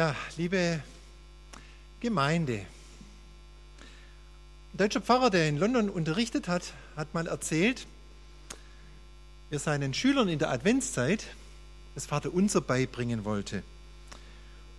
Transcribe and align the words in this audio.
Ja, 0.00 0.16
liebe 0.38 0.80
Gemeinde. 2.00 2.64
Ein 4.72 4.78
deutscher 4.78 5.02
Pfarrer, 5.02 5.28
der 5.28 5.46
in 5.46 5.58
London 5.58 5.90
unterrichtet 5.90 6.48
hat, 6.48 6.72
hat 6.96 7.12
mal 7.12 7.26
erzählt, 7.26 7.86
er 9.50 9.58
seinen 9.58 9.92
Schülern 9.92 10.30
in 10.30 10.38
der 10.38 10.52
Adventszeit 10.52 11.26
das 11.94 12.06
Vaterunser 12.06 12.62
beibringen 12.62 13.26
wollte. 13.26 13.62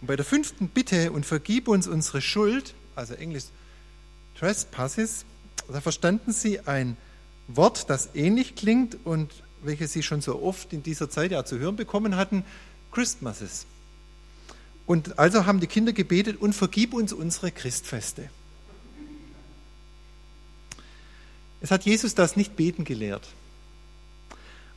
Und 0.01 0.07
bei 0.07 0.15
der 0.15 0.25
fünften 0.25 0.69
Bitte 0.69 1.11
und 1.11 1.23
vergib 1.23 1.67
uns 1.67 1.87
unsere 1.87 2.19
Schuld, 2.19 2.73
also 2.95 3.13
Englisch 3.13 3.43
Trespasses, 4.39 5.25
da 5.71 5.81
verstanden 5.81 6.33
sie 6.33 6.61
ein 6.61 6.97
Wort, 7.47 7.91
das 7.91 8.15
ähnlich 8.15 8.55
klingt 8.55 8.97
und 9.05 9.31
welches 9.61 9.93
sie 9.93 10.01
schon 10.01 10.21
so 10.21 10.41
oft 10.41 10.73
in 10.73 10.81
dieser 10.81 11.11
Zeit 11.11 11.29
ja 11.29 11.45
zu 11.45 11.59
hören 11.59 11.75
bekommen 11.75 12.15
hatten, 12.15 12.43
Christmases. 12.91 13.67
Und 14.85 15.19
also 15.19 15.45
haben 15.45 15.59
die 15.59 15.67
Kinder 15.67 15.93
gebetet 15.93 16.41
und 16.41 16.53
vergib 16.53 16.93
uns 16.93 17.13
unsere 17.13 17.51
Christfeste. 17.51 18.29
Es 21.61 21.71
hat 21.71 21.85
Jesus 21.85 22.15
das 22.15 22.35
nicht 22.35 22.55
beten 22.55 22.83
gelehrt. 22.83 23.27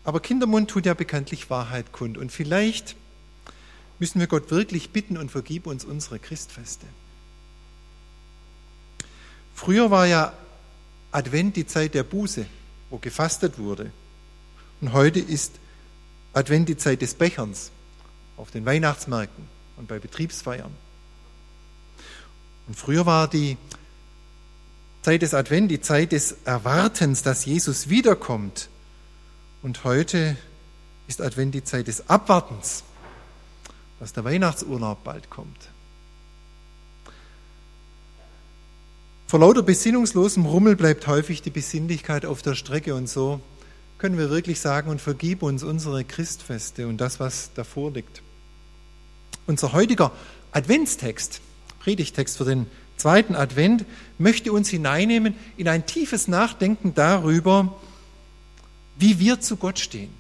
Aber 0.05 0.21
Kindermund 0.21 0.71
tut 0.71 0.85
ja 0.85 0.95
bekanntlich 0.95 1.49
Wahrheit 1.49 1.93
kund. 1.93 2.19
Und 2.19 2.31
vielleicht 2.31 2.95
müssen 3.99 4.21
wir 4.21 4.27
Gott 4.27 4.51
wirklich 4.51 4.91
bitten 4.91 5.17
und 5.17 5.31
vergib 5.31 5.67
uns 5.67 5.85
unsere 5.85 6.19
Christfeste. 6.19 6.87
Früher 9.55 9.91
war 9.91 10.07
ja 10.07 10.35
Advent 11.11 11.57
die 11.57 11.67
Zeit 11.67 11.95
der 11.95 12.03
Buße, 12.03 12.45
wo 12.91 12.99
gefastet 12.99 13.59
wurde. 13.59 13.91
Und 14.81 14.93
heute 14.93 15.21
ist 15.21 15.53
Advent 16.35 16.69
die 16.69 16.77
Zeit 16.77 17.01
des 17.01 17.15
Becherns 17.15 17.71
auf 18.37 18.51
den 18.51 18.67
Weihnachtsmärkten 18.67 19.55
und 19.77 19.89
bei 19.89 19.99
Betriebsfeiern. 19.99 20.73
Und 22.67 22.77
früher 22.77 23.07
war 23.07 23.29
die 23.29 23.57
Zeit 25.03 25.23
des 25.23 25.35
Advent 25.35 25.71
die 25.71 25.81
Zeit 25.81 26.13
des 26.13 26.37
Erwartens, 26.45 27.23
dass 27.23 27.45
Jesus 27.45 27.91
wiederkommt. 27.91 28.71
Und 29.63 29.85
heute 29.85 30.37
ist 31.09 31.21
Advent 31.21 31.55
die 31.55 31.65
Zeit 31.65 31.89
des 31.89 32.09
Abwartens, 32.09 32.85
dass 34.01 34.15
der 34.15 34.25
Weihnachtsurlaub 34.25 35.05
bald 35.05 35.29
kommt. 35.29 35.69
Vor 39.27 39.41
lauter 39.41 39.63
besinnungslosem 39.63 40.47
Rummel 40.47 40.77
bleibt 40.77 41.07
häufig 41.07 41.43
die 41.43 41.51
Besinnlichkeit 41.51 42.25
auf 42.25 42.41
der 42.41 42.55
Strecke 42.55 42.95
und 42.95 43.09
so 43.09 43.41
können 43.99 44.19
wir 44.19 44.31
wirklich 44.31 44.61
sagen 44.61 44.91
und 44.91 45.01
vergib 45.01 45.43
uns 45.43 45.63
unsere 45.63 46.05
Christfeste 46.05 46.89
und 46.89 46.99
das, 46.99 47.21
was 47.21 47.51
davor 47.55 47.93
liegt. 47.93 48.23
Unser 49.47 49.73
heutiger 49.73 50.13
Adventstext, 50.53 51.41
Predigtext 51.81 52.39
für 52.39 52.45
den 52.45 52.67
zweiten 52.97 53.35
Advent, 53.35 53.85
möchte 54.19 54.53
uns 54.53 54.69
hineinnehmen 54.69 55.35
in 55.57 55.69
ein 55.69 55.87
tiefes 55.87 56.29
Nachdenken 56.29 56.95
darüber, 56.95 57.79
wie 58.97 59.19
wir 59.19 59.41
zu 59.41 59.57
Gott 59.57 59.79
stehen 59.79 60.13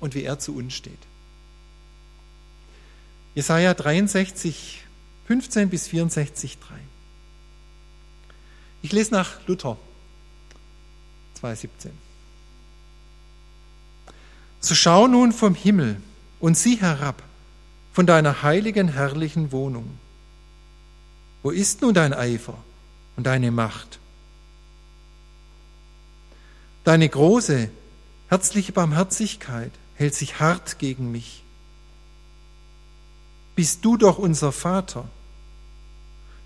und 0.00 0.14
wie 0.14 0.24
er 0.24 0.38
zu 0.38 0.54
uns 0.54 0.74
steht. 0.74 0.98
Jesaja 3.34 3.74
63, 3.74 4.82
15 5.26 5.70
bis 5.70 5.88
64, 5.88 6.58
3. 6.58 6.74
Ich 8.82 8.92
lese 8.92 9.12
nach 9.12 9.46
Luther 9.46 9.78
2,17. 11.40 11.90
So 14.60 14.74
schau 14.74 15.06
nun 15.06 15.32
vom 15.32 15.54
Himmel 15.54 16.02
und 16.40 16.58
sieh 16.58 16.76
herab 16.76 17.22
von 18.00 18.06
deiner 18.06 18.42
heiligen, 18.42 18.88
herrlichen 18.88 19.52
Wohnung. 19.52 19.98
Wo 21.42 21.50
ist 21.50 21.82
nun 21.82 21.92
dein 21.92 22.14
Eifer 22.14 22.56
und 23.16 23.26
deine 23.26 23.50
Macht? 23.50 23.98
Deine 26.84 27.06
große, 27.06 27.68
herzliche 28.28 28.72
Barmherzigkeit 28.72 29.72
hält 29.96 30.14
sich 30.14 30.40
hart 30.40 30.78
gegen 30.78 31.12
mich. 31.12 31.44
Bist 33.54 33.84
du 33.84 33.98
doch 33.98 34.16
unser 34.16 34.50
Vater 34.50 35.06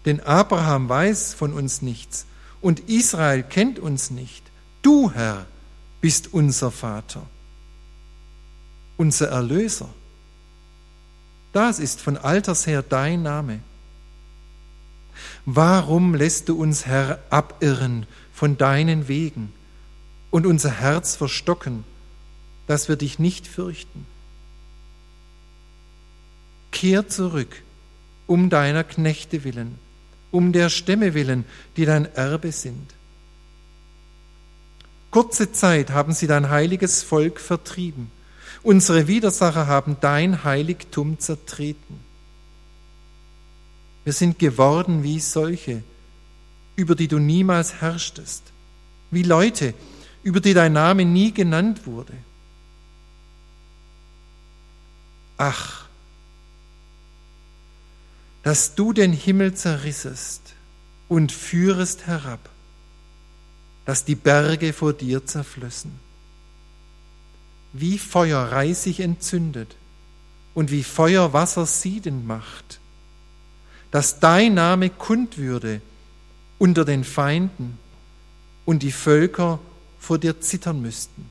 denn 0.06 0.18
Abraham 0.18 0.88
weiß 0.88 1.34
von 1.34 1.52
uns 1.52 1.82
nichts 1.82 2.26
und 2.62 2.80
Israel 2.90 3.44
kennt 3.44 3.78
uns 3.78 4.10
nicht. 4.10 4.42
Du, 4.82 5.12
Herr, 5.12 5.46
bist 6.00 6.34
unser 6.34 6.72
Vater, 6.72 7.22
unser 8.96 9.28
Erlöser. 9.28 9.88
Das 11.54 11.78
ist 11.78 12.02
von 12.02 12.18
alters 12.18 12.66
her 12.66 12.82
dein 12.82 13.22
Name. 13.22 13.60
Warum 15.46 16.14
lässt 16.14 16.50
du 16.50 16.60
uns, 16.60 16.84
Herr, 16.84 17.20
abirren 17.30 18.06
von 18.34 18.58
deinen 18.58 19.08
Wegen 19.08 19.54
und 20.30 20.44
unser 20.44 20.70
Herz 20.70 21.16
verstocken, 21.16 21.84
dass 22.66 22.90
wir 22.90 22.96
dich 22.96 23.18
nicht 23.18 23.46
fürchten? 23.46 24.04
Kehr 26.70 27.08
zurück 27.08 27.62
um 28.26 28.50
deiner 28.50 28.84
Knechte 28.84 29.44
willen 29.44 29.78
um 30.34 30.52
der 30.52 30.68
Stämme 30.68 31.14
willen, 31.14 31.44
die 31.76 31.84
dein 31.84 32.12
Erbe 32.16 32.50
sind. 32.50 32.92
Kurze 35.12 35.52
Zeit 35.52 35.90
haben 35.90 36.12
sie 36.12 36.26
dein 36.26 36.50
heiliges 36.50 37.04
Volk 37.04 37.38
vertrieben. 37.38 38.10
Unsere 38.62 39.08
Widersacher 39.08 39.66
haben 39.66 39.96
dein 40.00 40.44
Heiligtum 40.44 41.18
zertreten. 41.18 42.00
Wir 44.04 44.12
sind 44.12 44.38
geworden 44.38 45.02
wie 45.02 45.18
solche, 45.20 45.82
über 46.76 46.94
die 46.94 47.08
du 47.08 47.18
niemals 47.18 47.80
herrschtest, 47.80 48.42
wie 49.10 49.22
Leute, 49.22 49.74
über 50.22 50.40
die 50.40 50.54
dein 50.54 50.72
Name 50.72 51.04
nie 51.04 51.32
genannt 51.32 51.86
wurde. 51.86 52.14
Ach, 55.36 55.86
dass 58.42 58.74
du 58.74 58.92
den 58.92 59.12
Himmel 59.12 59.54
zerrissest 59.54 60.54
und 61.08 61.32
führest 61.32 62.06
herab, 62.06 62.50
dass 63.84 64.04
die 64.04 64.14
Berge 64.14 64.72
vor 64.72 64.92
dir 64.92 65.24
zerflössen. 65.24 65.98
Wie 67.74 67.98
Feuer 67.98 68.40
reisig 68.40 69.00
entzündet 69.00 69.76
und 70.54 70.70
wie 70.70 70.84
Feuer 70.84 71.32
Wasser 71.32 71.66
siedend 71.66 72.26
macht, 72.26 72.78
dass 73.90 74.20
dein 74.20 74.54
Name 74.54 74.90
kund 74.90 75.38
würde 75.38 75.82
unter 76.58 76.84
den 76.84 77.04
Feinden 77.04 77.78
und 78.64 78.82
die 78.82 78.92
Völker 78.92 79.58
vor 79.98 80.18
dir 80.18 80.40
zittern 80.40 80.80
müssten. 80.80 81.28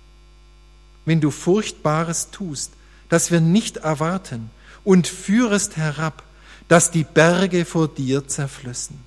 Wenn 1.06 1.22
du 1.22 1.32
Furchtbares 1.32 2.30
tust, 2.32 2.74
das 3.08 3.32
wir 3.32 3.40
nicht 3.40 3.78
erwarten, 3.78 4.50
und 4.84 5.08
führest 5.08 5.78
herab, 5.78 6.24
dass 6.68 6.92
die 6.92 7.06
Berge 7.06 7.64
vor 7.64 7.88
dir 7.88 8.28
zerflössen. 8.28 9.00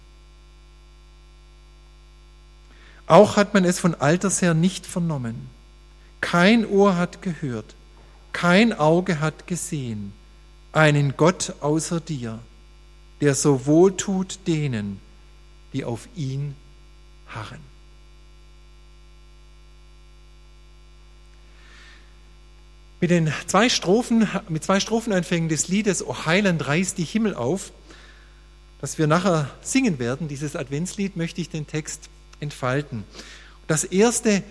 Auch 3.06 3.36
hat 3.36 3.54
man 3.54 3.65
es 3.65 3.78
von 3.78 3.94
alters 3.94 4.42
her 4.42 4.54
nicht 4.54 4.86
vernommen. 4.86 5.48
Kein 6.26 6.66
Ohr 6.66 6.96
hat 6.96 7.22
gehört, 7.22 7.76
kein 8.32 8.72
Auge 8.72 9.20
hat 9.20 9.46
gesehen 9.46 10.12
einen 10.72 11.16
Gott 11.16 11.54
außer 11.60 12.00
dir, 12.00 12.40
der 13.20 13.36
so 13.36 13.64
wohl 13.64 13.96
tut 13.96 14.40
denen, 14.48 15.00
die 15.72 15.84
auf 15.84 16.08
ihn 16.16 16.56
harren. 17.28 17.60
Mit 23.00 23.10
den 23.12 23.32
zwei 23.46 23.68
Strophen, 23.68 24.28
mit 24.48 24.64
zwei 24.64 24.80
Stropheneinfängen 24.80 25.48
des 25.48 25.68
Liedes 25.68 26.04
O 26.04 26.26
Heiland 26.26 26.66
reißt 26.66 26.98
die 26.98 27.04
Himmel 27.04 27.36
auf, 27.36 27.70
das 28.80 28.98
wir 28.98 29.06
nachher 29.06 29.48
singen 29.62 30.00
werden, 30.00 30.26
dieses 30.26 30.56
Adventslied, 30.56 31.14
möchte 31.14 31.40
ich 31.40 31.50
den 31.50 31.68
Text 31.68 32.08
entfalten. 32.40 33.04
Das 33.68 33.84
erste, 33.84 34.42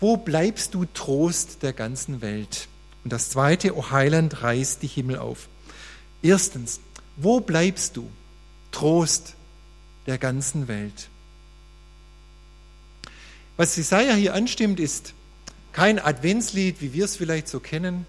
wo 0.00 0.16
bleibst 0.16 0.74
du 0.74 0.86
Trost 0.86 1.62
der 1.62 1.72
ganzen 1.72 2.22
Welt? 2.22 2.68
Und 3.04 3.12
das 3.12 3.30
zweite, 3.30 3.76
O 3.76 3.90
Heiland 3.90 4.42
reißt 4.42 4.82
die 4.82 4.86
Himmel 4.86 5.18
auf. 5.18 5.48
Erstens, 6.22 6.80
wo 7.16 7.40
bleibst 7.40 7.96
du 7.96 8.10
Trost 8.72 9.34
der 10.06 10.18
ganzen 10.18 10.68
Welt? 10.68 11.08
Was 13.56 13.76
Jesaja 13.76 14.14
hier 14.14 14.34
anstimmt, 14.34 14.80
ist, 14.80 15.12
kein 15.72 15.98
Adventslied, 15.98 16.80
wie 16.80 16.94
wir 16.94 17.04
es 17.04 17.16
vielleicht 17.16 17.48
so 17.48 17.60
kennen. 17.60 18.06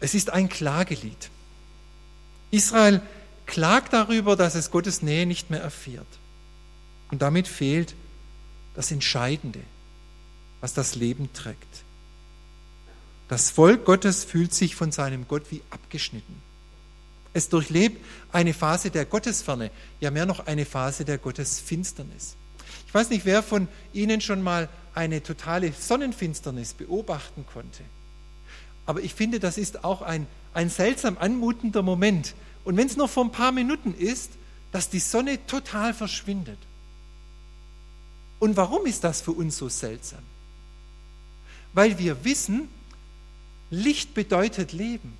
Es 0.00 0.14
ist 0.14 0.30
ein 0.30 0.48
Klagelied. 0.48 1.30
Israel 2.50 3.02
klagt 3.44 3.92
darüber, 3.92 4.34
dass 4.36 4.54
es 4.54 4.70
Gottes 4.70 5.02
Nähe 5.02 5.26
nicht 5.26 5.50
mehr 5.50 5.60
erfährt. 5.60 6.06
Und 7.10 7.22
damit 7.22 7.46
fehlt 7.46 7.94
das 8.74 8.90
Entscheidende, 8.90 9.60
was 10.60 10.74
das 10.74 10.94
Leben 10.94 11.32
trägt. 11.32 11.84
Das 13.28 13.50
Volk 13.50 13.84
Gottes 13.84 14.24
fühlt 14.24 14.54
sich 14.54 14.76
von 14.76 14.92
seinem 14.92 15.26
Gott 15.26 15.50
wie 15.50 15.62
abgeschnitten. 15.70 16.42
Es 17.32 17.48
durchlebt 17.48 18.02
eine 18.32 18.54
Phase 18.54 18.90
der 18.90 19.04
Gottesferne, 19.04 19.70
ja 20.00 20.10
mehr 20.10 20.26
noch 20.26 20.46
eine 20.46 20.64
Phase 20.64 21.04
der 21.04 21.18
Gottesfinsternis. 21.18 22.36
Ich 22.86 22.94
weiß 22.94 23.10
nicht, 23.10 23.24
wer 23.24 23.42
von 23.42 23.68
Ihnen 23.92 24.20
schon 24.20 24.42
mal 24.42 24.68
eine 24.94 25.22
totale 25.22 25.72
Sonnenfinsternis 25.72 26.72
beobachten 26.72 27.44
konnte. 27.52 27.82
Aber 28.86 29.02
ich 29.02 29.14
finde, 29.14 29.40
das 29.40 29.58
ist 29.58 29.84
auch 29.84 30.00
ein, 30.00 30.26
ein 30.54 30.70
seltsam 30.70 31.18
anmutender 31.18 31.82
Moment. 31.82 32.34
Und 32.64 32.76
wenn 32.76 32.86
es 32.86 32.96
nur 32.96 33.08
vor 33.08 33.24
ein 33.24 33.32
paar 33.32 33.52
Minuten 33.52 33.92
ist, 33.92 34.30
dass 34.72 34.88
die 34.88 35.00
Sonne 35.00 35.44
total 35.46 35.92
verschwindet. 35.92 36.58
Und 38.38 38.56
warum 38.56 38.86
ist 38.86 39.04
das 39.04 39.20
für 39.20 39.32
uns 39.32 39.56
so 39.56 39.68
seltsam? 39.68 40.22
Weil 41.76 41.98
wir 41.98 42.24
wissen, 42.24 42.70
Licht 43.68 44.14
bedeutet 44.14 44.72
Leben. 44.72 45.12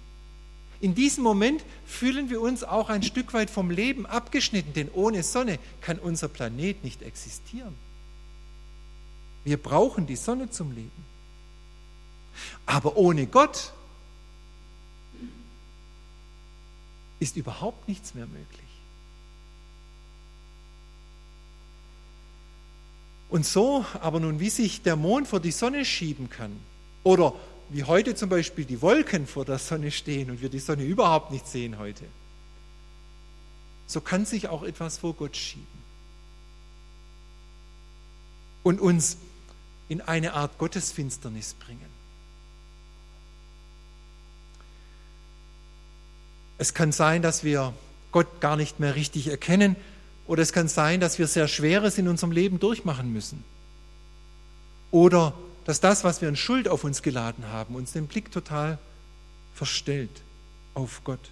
In 0.80 0.94
diesem 0.94 1.22
Moment 1.22 1.62
fühlen 1.84 2.30
wir 2.30 2.40
uns 2.40 2.64
auch 2.64 2.88
ein 2.88 3.02
Stück 3.02 3.34
weit 3.34 3.50
vom 3.50 3.70
Leben 3.70 4.06
abgeschnitten, 4.06 4.72
denn 4.72 4.90
ohne 4.90 5.22
Sonne 5.22 5.58
kann 5.82 5.98
unser 5.98 6.28
Planet 6.28 6.82
nicht 6.82 7.02
existieren. 7.02 7.74
Wir 9.44 9.62
brauchen 9.62 10.06
die 10.06 10.16
Sonne 10.16 10.50
zum 10.50 10.72
Leben. 10.72 11.04
Aber 12.64 12.96
ohne 12.96 13.26
Gott 13.26 13.74
ist 17.20 17.36
überhaupt 17.36 17.86
nichts 17.86 18.14
mehr 18.14 18.26
möglich. 18.26 18.65
Und 23.28 23.44
so, 23.44 23.84
aber 24.00 24.20
nun, 24.20 24.40
wie 24.40 24.50
sich 24.50 24.82
der 24.82 24.96
Mond 24.96 25.26
vor 25.26 25.40
die 25.40 25.50
Sonne 25.50 25.84
schieben 25.84 26.30
kann 26.30 26.56
oder 27.02 27.34
wie 27.70 27.84
heute 27.84 28.14
zum 28.14 28.28
Beispiel 28.28 28.64
die 28.64 28.80
Wolken 28.80 29.26
vor 29.26 29.44
der 29.44 29.58
Sonne 29.58 29.90
stehen 29.90 30.30
und 30.30 30.40
wir 30.40 30.48
die 30.48 30.60
Sonne 30.60 30.84
überhaupt 30.84 31.32
nicht 31.32 31.48
sehen 31.48 31.78
heute, 31.78 32.04
so 33.86 34.00
kann 34.00 34.24
sich 34.24 34.48
auch 34.48 34.62
etwas 34.62 34.98
vor 34.98 35.14
Gott 35.14 35.36
schieben 35.36 35.66
und 38.62 38.80
uns 38.80 39.16
in 39.88 40.00
eine 40.00 40.34
Art 40.34 40.58
Gottesfinsternis 40.58 41.54
bringen. 41.54 41.96
Es 46.58 46.74
kann 46.74 46.90
sein, 46.90 47.22
dass 47.22 47.44
wir 47.44 47.74
Gott 48.12 48.40
gar 48.40 48.56
nicht 48.56 48.80
mehr 48.80 48.94
richtig 48.94 49.28
erkennen 49.28 49.76
oder 50.26 50.42
es 50.42 50.52
kann 50.52 50.68
sein, 50.68 51.00
dass 51.00 51.18
wir 51.18 51.26
sehr 51.26 51.48
Schweres 51.48 51.98
in 51.98 52.08
unserem 52.08 52.32
Leben 52.32 52.58
durchmachen 52.58 53.12
müssen. 53.12 53.44
Oder 54.90 55.34
dass 55.64 55.80
das, 55.80 56.04
was 56.04 56.20
wir 56.20 56.28
an 56.28 56.36
Schuld 56.36 56.68
auf 56.68 56.84
uns 56.84 57.02
geladen 57.02 57.46
haben, 57.48 57.74
uns 57.74 57.92
den 57.92 58.06
Blick 58.06 58.30
total 58.30 58.78
verstellt 59.54 60.22
auf 60.74 61.02
Gott. 61.04 61.30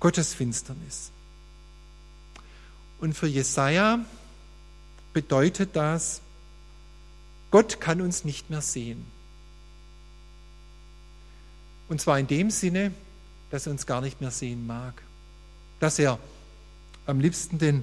Gottes 0.00 0.34
Finsternis. 0.34 1.10
Und 3.00 3.14
für 3.14 3.26
Jesaja 3.26 4.00
bedeutet 5.12 5.70
das, 5.74 6.20
Gott 7.50 7.80
kann 7.80 8.00
uns 8.00 8.24
nicht 8.24 8.50
mehr 8.50 8.62
sehen. 8.62 9.04
Und 11.88 12.00
zwar 12.00 12.18
in 12.18 12.26
dem 12.26 12.50
Sinne, 12.50 12.92
dass 13.50 13.66
er 13.66 13.72
uns 13.72 13.86
gar 13.86 14.00
nicht 14.00 14.20
mehr 14.20 14.30
sehen 14.30 14.66
mag. 14.66 14.94
Dass 15.78 15.98
er 15.98 16.18
am 17.06 17.20
liebsten 17.20 17.58
den 17.58 17.82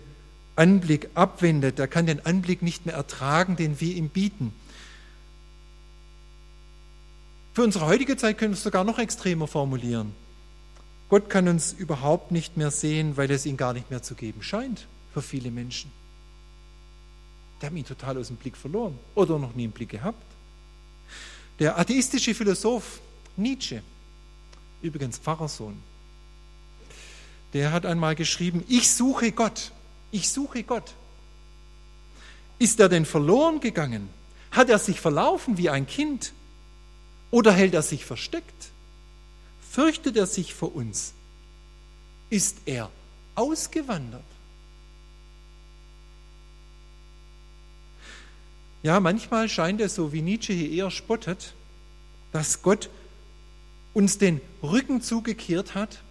Anblick 0.55 1.09
abwendet. 1.13 1.79
Er 1.79 1.87
kann 1.87 2.05
den 2.05 2.25
Anblick 2.25 2.61
nicht 2.61 2.85
mehr 2.85 2.95
ertragen, 2.95 3.55
den 3.55 3.79
wir 3.79 3.95
ihm 3.95 4.09
bieten. 4.09 4.53
Für 7.53 7.63
unsere 7.63 7.85
heutige 7.85 8.17
Zeit 8.17 8.37
können 8.37 8.53
wir 8.53 8.57
es 8.57 8.63
sogar 8.63 8.83
noch 8.83 8.99
extremer 8.99 9.47
formulieren. 9.47 10.13
Gott 11.09 11.29
kann 11.29 11.47
uns 11.47 11.73
überhaupt 11.73 12.31
nicht 12.31 12.55
mehr 12.55 12.71
sehen, 12.71 13.17
weil 13.17 13.31
es 13.31 13.45
ihn 13.45 13.57
gar 13.57 13.73
nicht 13.73 13.89
mehr 13.89 14.03
zu 14.03 14.15
geben 14.15 14.43
scheint 14.43 14.87
für 15.13 15.21
viele 15.21 15.49
Menschen. 15.49 15.91
Die 17.61 17.65
haben 17.65 17.75
ihn 17.75 17.85
total 17.85 18.17
aus 18.17 18.27
dem 18.27 18.37
Blick 18.37 18.55
verloren 18.55 18.97
oder 19.15 19.39
noch 19.39 19.55
nie 19.55 19.65
im 19.65 19.71
Blick 19.71 19.89
gehabt. 19.89 20.23
Der 21.57 21.77
atheistische 21.77 22.33
Philosoph 22.33 23.01
Nietzsche, 23.35 23.81
übrigens 24.81 25.17
Pfarrersohn, 25.17 25.77
der 27.53 27.71
hat 27.71 27.85
einmal 27.85 28.15
geschrieben, 28.15 28.63
ich 28.67 28.91
suche 28.91 29.31
Gott, 29.31 29.71
ich 30.11 30.29
suche 30.29 30.63
Gott. 30.63 30.93
Ist 32.59 32.79
er 32.79 32.89
denn 32.89 33.05
verloren 33.05 33.59
gegangen? 33.59 34.09
Hat 34.51 34.69
er 34.69 34.79
sich 34.79 34.99
verlaufen 34.99 35.57
wie 35.57 35.69
ein 35.69 35.87
Kind? 35.87 36.33
Oder 37.31 37.51
hält 37.51 37.73
er 37.73 37.81
sich 37.81 38.05
versteckt? 38.05 38.69
Fürchtet 39.71 40.17
er 40.17 40.25
sich 40.25 40.53
vor 40.53 40.75
uns? 40.75 41.13
Ist 42.29 42.57
er 42.65 42.89
ausgewandert? 43.35 44.23
Ja, 48.81 48.99
manchmal 48.99 49.49
scheint 49.49 49.81
es 49.81 49.95
so, 49.95 50.13
wie 50.13 50.21
Nietzsche 50.21 50.53
hier 50.53 50.71
eher 50.71 50.91
spottet, 50.91 51.53
dass 52.31 52.61
Gott 52.61 52.89
uns 53.93 54.17
den 54.17 54.39
Rücken 54.63 55.01
zugekehrt 55.01 55.75
hat 55.75 56.01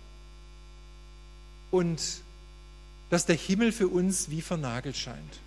und 1.71 2.01
dass 3.11 3.27
der 3.27 3.37
Himmel 3.37 3.73
für 3.73 3.89
uns 3.89 4.31
wie 4.31 4.43
vernagelt 4.43 4.97
scheint. 4.97 5.39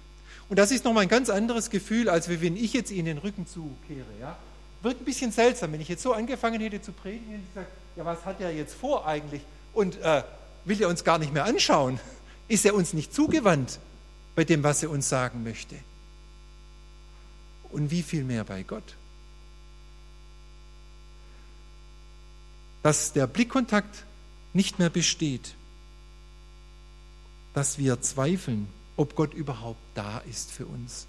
Und 0.49 0.57
das 0.57 0.71
ist 0.71 0.83
nochmal 0.83 1.03
ein 1.03 1.09
ganz 1.09 1.29
anderes 1.29 1.69
Gefühl, 1.69 2.09
als 2.09 2.27
wenn 2.27 2.57
ich 2.57 2.73
jetzt 2.73 2.91
Ihnen 2.91 3.05
den 3.05 3.17
Rücken 3.19 3.47
zukehre. 3.47 4.05
Ja? 4.19 4.37
Wird 4.81 4.99
ein 4.99 5.05
bisschen 5.05 5.31
seltsam, 5.31 5.71
wenn 5.71 5.81
ich 5.81 5.87
jetzt 5.87 6.01
so 6.01 6.13
angefangen 6.13 6.59
hätte 6.59 6.81
zu 6.81 6.91
predigen, 6.91 7.35
ich 7.35 7.53
gesagt, 7.53 7.71
ja, 7.95 8.05
was 8.05 8.25
hat 8.25 8.41
er 8.41 8.51
jetzt 8.51 8.73
vor 8.73 9.07
eigentlich? 9.07 9.41
Und 9.73 9.97
äh, 10.01 10.23
will 10.65 10.81
er 10.81 10.89
uns 10.89 11.03
gar 11.03 11.19
nicht 11.19 11.33
mehr 11.33 11.45
anschauen? 11.45 11.99
Ist 12.47 12.65
er 12.65 12.73
uns 12.73 12.91
nicht 12.93 13.13
zugewandt 13.13 13.79
bei 14.35 14.43
dem, 14.43 14.61
was 14.63 14.83
er 14.83 14.89
uns 14.89 15.07
sagen 15.07 15.43
möchte? 15.43 15.75
Und 17.71 17.91
wie 17.91 18.03
viel 18.03 18.25
mehr 18.25 18.43
bei 18.43 18.63
Gott? 18.63 18.95
Dass 22.83 23.13
der 23.13 23.27
Blickkontakt 23.27 24.03
nicht 24.53 24.79
mehr 24.79 24.89
besteht 24.89 25.53
dass 27.53 27.77
wir 27.77 28.01
zweifeln, 28.01 28.67
ob 28.97 29.15
Gott 29.15 29.33
überhaupt 29.33 29.81
da 29.95 30.19
ist 30.29 30.51
für 30.51 30.65
uns. 30.65 31.07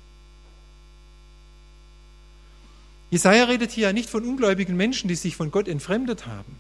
Jesaja 3.10 3.44
redet 3.44 3.72
hier 3.72 3.88
ja 3.88 3.92
nicht 3.92 4.08
von 4.08 4.24
ungläubigen 4.24 4.76
Menschen, 4.76 5.08
die 5.08 5.14
sich 5.14 5.36
von 5.36 5.50
Gott 5.50 5.68
entfremdet 5.68 6.26
haben, 6.26 6.58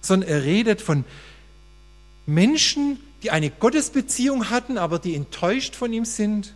sondern 0.00 0.28
er 0.28 0.44
redet 0.44 0.80
von 0.80 1.04
Menschen, 2.24 3.00
die 3.22 3.32
eine 3.32 3.50
Gottesbeziehung 3.50 4.48
hatten, 4.48 4.78
aber 4.78 5.00
die 5.00 5.16
enttäuscht 5.16 5.74
von 5.74 5.92
ihm 5.92 6.04
sind 6.04 6.54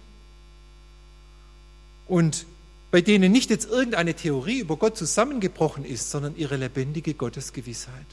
und 2.07 2.47
bei 2.93 3.01
denen 3.01 3.33
nicht 3.33 3.51
jetzt 3.51 3.69
irgendeine 3.69 4.15
Theorie 4.15 4.61
über 4.61 4.77
Gott 4.77 4.97
zusammengebrochen 4.97 5.85
ist, 5.85 6.11
sondern 6.11 6.37
ihre 6.37 6.57
lebendige 6.57 7.15
Gottesgewissheit. 7.15 8.07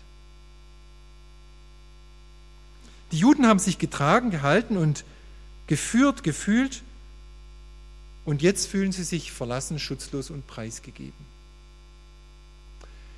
Die 3.12 3.18
Juden 3.18 3.48
haben 3.48 3.60
sich 3.60 3.78
getragen, 3.78 4.30
gehalten 4.30 4.78
und 4.78 5.04
geführt, 5.68 6.24
gefühlt. 6.24 6.84
Und 8.26 8.42
jetzt 8.42 8.68
fühlen 8.68 8.92
sie 8.92 9.04
sich 9.04 9.32
verlassen, 9.32 9.80
schutzlos 9.80 10.30
und 10.30 10.46
preisgegeben. 10.46 11.30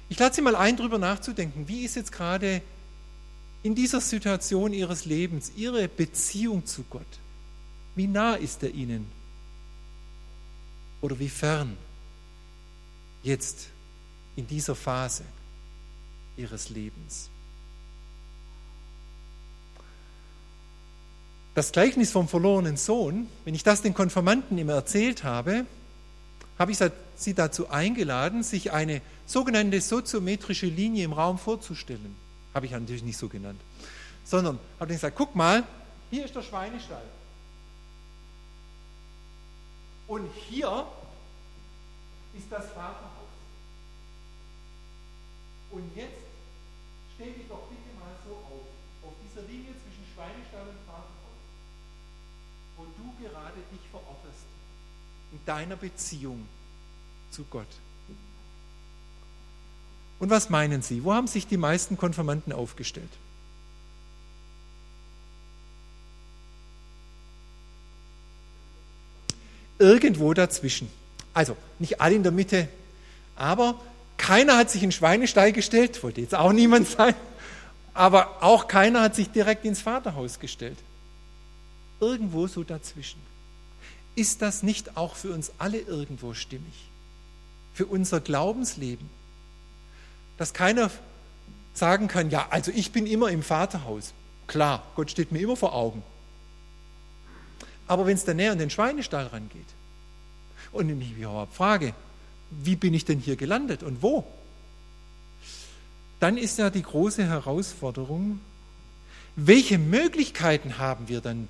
Ich 0.09 0.19
lade 0.19 0.35
Sie 0.35 0.41
mal 0.41 0.55
ein, 0.55 0.75
darüber 0.75 0.97
nachzudenken, 0.97 1.67
wie 1.67 1.83
ist 1.83 1.95
jetzt 1.95 2.11
gerade 2.11 2.61
in 3.63 3.75
dieser 3.75 4.01
Situation 4.01 4.73
Ihres 4.73 5.05
Lebens 5.05 5.53
Ihre 5.55 5.87
Beziehung 5.87 6.65
zu 6.65 6.83
Gott? 6.89 7.05
Wie 7.95 8.07
nah 8.07 8.35
ist 8.35 8.63
er 8.63 8.71
Ihnen? 8.71 9.07
Oder 11.01 11.17
wie 11.19 11.29
fern 11.29 11.77
jetzt 13.23 13.67
in 14.35 14.47
dieser 14.47 14.75
Phase 14.75 15.23
Ihres 16.37 16.69
Lebens? 16.69 17.29
Das 21.61 21.71
Gleichnis 21.71 22.11
vom 22.11 22.27
verlorenen 22.27 22.75
Sohn, 22.75 23.27
wenn 23.45 23.53
ich 23.53 23.61
das 23.61 23.83
den 23.83 23.93
Konfirmanden 23.93 24.57
immer 24.57 24.73
erzählt 24.73 25.23
habe, 25.23 25.67
habe 26.57 26.71
ich 26.71 26.79
sie 27.15 27.35
dazu 27.35 27.69
eingeladen, 27.69 28.41
sich 28.41 28.71
eine 28.71 28.99
sogenannte 29.27 29.79
soziometrische 29.79 30.65
Linie 30.65 31.05
im 31.05 31.13
Raum 31.13 31.37
vorzustellen. 31.37 32.15
Habe 32.55 32.65
ich 32.65 32.71
natürlich 32.71 33.03
nicht 33.03 33.17
so 33.17 33.29
genannt. 33.29 33.61
Sondern 34.25 34.57
habe 34.79 34.91
ich 34.91 34.97
gesagt, 34.97 35.15
guck 35.15 35.35
mal, 35.35 35.63
hier 36.09 36.25
ist 36.25 36.35
der 36.35 36.41
Schweinestall. 36.41 37.03
Und 40.07 40.27
hier 40.49 40.87
ist 42.35 42.51
das 42.51 42.65
Vaterhaus. 42.69 43.29
Und 45.69 45.95
jetzt 45.95 46.25
stell 47.13 47.33
dich 47.33 47.47
doch 47.47 47.67
bitte 47.69 47.93
mal 47.99 48.15
so 48.25 48.33
auf, 48.33 48.65
auf 49.05 49.13
dieser 49.23 49.47
Linie 49.47 49.73
zwischen 49.77 50.05
Schweinestall 50.15 50.67
und 50.67 50.81
Vaterhaus. 50.87 51.21
Und 52.81 52.89
du 52.97 53.10
gerade 53.21 53.57
dich 53.71 53.89
verortest 53.89 54.45
in 55.31 55.39
deiner 55.45 55.75
Beziehung 55.75 56.47
zu 57.29 57.43
Gott. 57.45 57.67
Und 60.19 60.29
was 60.29 60.49
meinen 60.49 60.81
Sie? 60.81 61.03
Wo 61.03 61.13
haben 61.13 61.27
sich 61.27 61.47
die 61.47 61.57
meisten 61.57 61.97
Konfirmanden 61.97 62.53
aufgestellt? 62.53 63.09
Irgendwo 69.79 70.33
dazwischen. 70.35 70.91
Also 71.33 71.57
nicht 71.79 72.01
alle 72.01 72.15
in 72.15 72.23
der 72.23 72.31
Mitte, 72.31 72.67
aber 73.35 73.81
keiner 74.17 74.57
hat 74.57 74.69
sich 74.69 74.83
in 74.83 74.91
Schweinestall 74.91 75.51
gestellt, 75.51 76.03
wollte 76.03 76.21
jetzt 76.21 76.35
auch 76.35 76.51
niemand 76.51 76.87
sein, 76.97 77.15
aber 77.95 78.43
auch 78.43 78.67
keiner 78.67 79.01
hat 79.01 79.15
sich 79.15 79.31
direkt 79.31 79.65
ins 79.65 79.81
Vaterhaus 79.81 80.39
gestellt. 80.39 80.77
Irgendwo 82.01 82.47
so 82.47 82.63
dazwischen. 82.63 83.21
Ist 84.15 84.41
das 84.41 84.63
nicht 84.63 84.97
auch 84.97 85.15
für 85.15 85.33
uns 85.33 85.53
alle 85.57 85.79
irgendwo 85.79 86.33
stimmig? 86.33 86.73
Für 87.73 87.85
unser 87.85 88.19
Glaubensleben? 88.19 89.09
Dass 90.37 90.53
keiner 90.53 90.91
sagen 91.73 92.07
kann, 92.09 92.29
ja, 92.29 92.47
also 92.49 92.71
ich 92.71 92.91
bin 92.91 93.05
immer 93.07 93.29
im 93.29 93.43
Vaterhaus. 93.43 94.13
Klar, 94.47 94.83
Gott 94.95 95.11
steht 95.11 95.31
mir 95.31 95.39
immer 95.39 95.55
vor 95.55 95.73
Augen. 95.73 96.03
Aber 97.87 98.05
wenn 98.05 98.15
es 98.15 98.25
dann 98.25 98.37
näher 98.37 98.51
an 98.51 98.57
den 98.57 98.69
Schweinestall 98.69 99.27
rangeht 99.27 99.67
und 100.71 100.89
ich 100.89 100.95
mich 100.95 101.11
überhaupt 101.11 101.53
frage, 101.53 101.93
wie 102.49 102.75
bin 102.75 102.93
ich 102.93 103.05
denn 103.05 103.19
hier 103.19 103.35
gelandet 103.35 103.83
und 103.83 104.01
wo? 104.01 104.25
Dann 106.19 106.37
ist 106.37 106.57
ja 106.57 106.69
die 106.69 106.83
große 106.83 107.25
Herausforderung, 107.25 108.39
welche 109.35 109.77
Möglichkeiten 109.77 110.77
haben 110.77 111.07
wir 111.07 111.21
dann, 111.21 111.47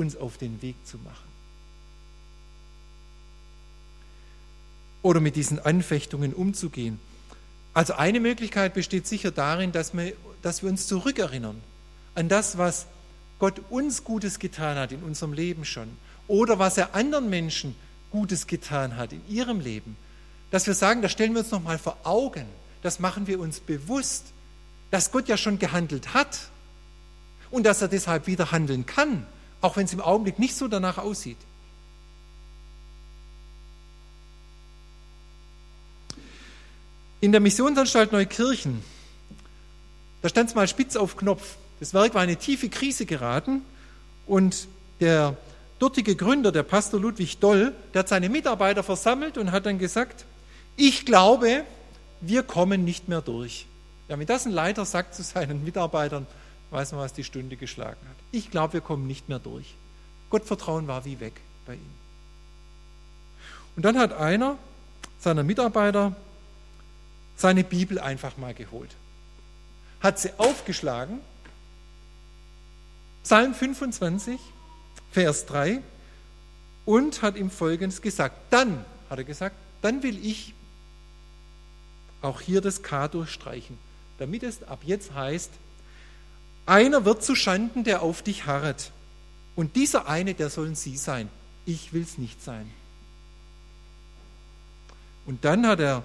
uns 0.00 0.16
auf 0.16 0.38
den 0.38 0.62
Weg 0.62 0.76
zu 0.84 0.96
machen? 0.98 1.28
Oder 5.02 5.20
mit 5.20 5.36
diesen 5.36 5.58
Anfechtungen 5.58 6.34
umzugehen. 6.34 6.98
Also 7.72 7.94
eine 7.94 8.20
Möglichkeit 8.20 8.74
besteht 8.74 9.06
sicher 9.06 9.30
darin, 9.30 9.72
dass 9.72 9.94
wir, 9.94 10.14
dass 10.42 10.62
wir 10.62 10.70
uns 10.70 10.86
zurückerinnern 10.86 11.60
an 12.14 12.28
das, 12.28 12.58
was 12.58 12.86
Gott 13.38 13.60
uns 13.70 14.04
Gutes 14.04 14.38
getan 14.38 14.76
hat 14.76 14.92
in 14.92 15.02
unserem 15.02 15.32
Leben 15.32 15.64
schon 15.64 15.88
oder 16.26 16.58
was 16.58 16.76
er 16.76 16.94
anderen 16.94 17.30
Menschen 17.30 17.74
Gutes 18.10 18.46
getan 18.46 18.96
hat 18.96 19.12
in 19.12 19.22
ihrem 19.28 19.60
Leben, 19.60 19.96
dass 20.50 20.66
wir 20.66 20.74
sagen, 20.74 21.00
das 21.00 21.12
stellen 21.12 21.32
wir 21.32 21.40
uns 21.40 21.50
nochmal 21.50 21.78
vor 21.78 21.96
Augen, 22.02 22.46
das 22.82 22.98
machen 22.98 23.26
wir 23.26 23.38
uns 23.38 23.60
bewusst, 23.60 24.26
dass 24.90 25.12
Gott 25.12 25.28
ja 25.28 25.36
schon 25.36 25.58
gehandelt 25.58 26.12
hat 26.12 26.50
und 27.50 27.64
dass 27.64 27.82
er 27.82 27.88
deshalb 27.88 28.26
wieder 28.26 28.50
handeln 28.50 28.86
kann, 28.86 29.26
auch 29.60 29.76
wenn 29.76 29.84
es 29.84 29.92
im 29.92 30.00
Augenblick 30.00 30.38
nicht 30.38 30.56
so 30.56 30.68
danach 30.68 30.98
aussieht. 30.98 31.36
In 37.20 37.32
der 37.32 37.40
Missionsanstalt 37.40 38.12
Neukirchen, 38.12 38.82
da 40.22 40.28
stand 40.28 40.48
es 40.48 40.54
mal 40.54 40.66
spitz 40.66 40.96
auf 40.96 41.16
Knopf. 41.16 41.56
Das 41.78 41.92
Werk 41.92 42.14
war 42.14 42.22
in 42.22 42.30
eine 42.30 42.38
tiefe 42.38 42.68
Krise 42.68 43.04
geraten 43.04 43.62
und 44.26 44.68
der 45.00 45.36
dortige 45.78 46.16
Gründer, 46.16 46.52
der 46.52 46.62
Pastor 46.62 47.00
Ludwig 47.00 47.38
Doll, 47.38 47.74
der 47.92 48.00
hat 48.00 48.08
seine 48.08 48.28
Mitarbeiter 48.28 48.82
versammelt 48.82 49.38
und 49.38 49.52
hat 49.52 49.66
dann 49.66 49.78
gesagt, 49.78 50.24
ich 50.76 51.04
glaube, 51.04 51.64
wir 52.20 52.42
kommen 52.42 52.84
nicht 52.84 53.08
mehr 53.08 53.22
durch. 53.22 53.66
Ja, 54.08 54.18
wenn 54.18 54.26
das 54.26 54.46
ein 54.46 54.52
Leiter 54.52 54.84
sagt 54.84 55.14
zu 55.14 55.22
seinen 55.22 55.64
Mitarbeitern, 55.64 56.26
weiß 56.70 56.92
man, 56.92 57.00
was 57.00 57.12
die 57.12 57.24
Stunde 57.24 57.56
geschlagen 57.56 58.00
hat. 58.08 58.16
Ich 58.32 58.50
glaube, 58.50 58.74
wir 58.74 58.80
kommen 58.80 59.06
nicht 59.06 59.28
mehr 59.28 59.38
durch. 59.38 59.74
Gottvertrauen 60.30 60.86
war 60.86 61.04
wie 61.04 61.20
weg 61.20 61.40
bei 61.66 61.74
ihm. 61.74 61.90
Und 63.76 63.84
dann 63.84 63.98
hat 63.98 64.12
einer 64.12 64.56
seiner 65.18 65.42
Mitarbeiter 65.42 66.14
seine 67.36 67.64
Bibel 67.64 67.98
einfach 67.98 68.36
mal 68.36 68.54
geholt, 68.54 68.90
hat 70.00 70.18
sie 70.18 70.30
aufgeschlagen, 70.38 71.20
Psalm 73.22 73.54
25, 73.54 74.38
Vers 75.10 75.46
3 75.46 75.82
und 76.84 77.22
hat 77.22 77.36
ihm 77.36 77.50
Folgendes 77.50 78.02
gesagt. 78.02 78.36
Dann, 78.50 78.84
hat 79.08 79.18
er 79.18 79.24
gesagt, 79.24 79.56
dann 79.82 80.02
will 80.02 80.24
ich 80.24 80.54
auch 82.22 82.40
hier 82.40 82.60
das 82.60 82.82
K 82.82 83.08
durchstreichen, 83.08 83.78
damit 84.18 84.42
es 84.42 84.62
ab 84.62 84.80
jetzt 84.84 85.14
heißt, 85.14 85.50
einer 86.70 87.04
wird 87.04 87.24
zu 87.24 87.34
Schanden, 87.34 87.82
der 87.84 88.00
auf 88.02 88.22
dich 88.22 88.46
harret. 88.46 88.92
Und 89.56 89.74
dieser 89.76 90.08
eine, 90.08 90.34
der 90.34 90.50
sollen 90.50 90.76
sie 90.76 90.96
sein. 90.96 91.28
Ich 91.66 91.92
will 91.92 92.02
es 92.02 92.16
nicht 92.16 92.42
sein. 92.42 92.70
Und 95.26 95.44
dann 95.44 95.66
hat 95.66 95.80
er, 95.80 96.04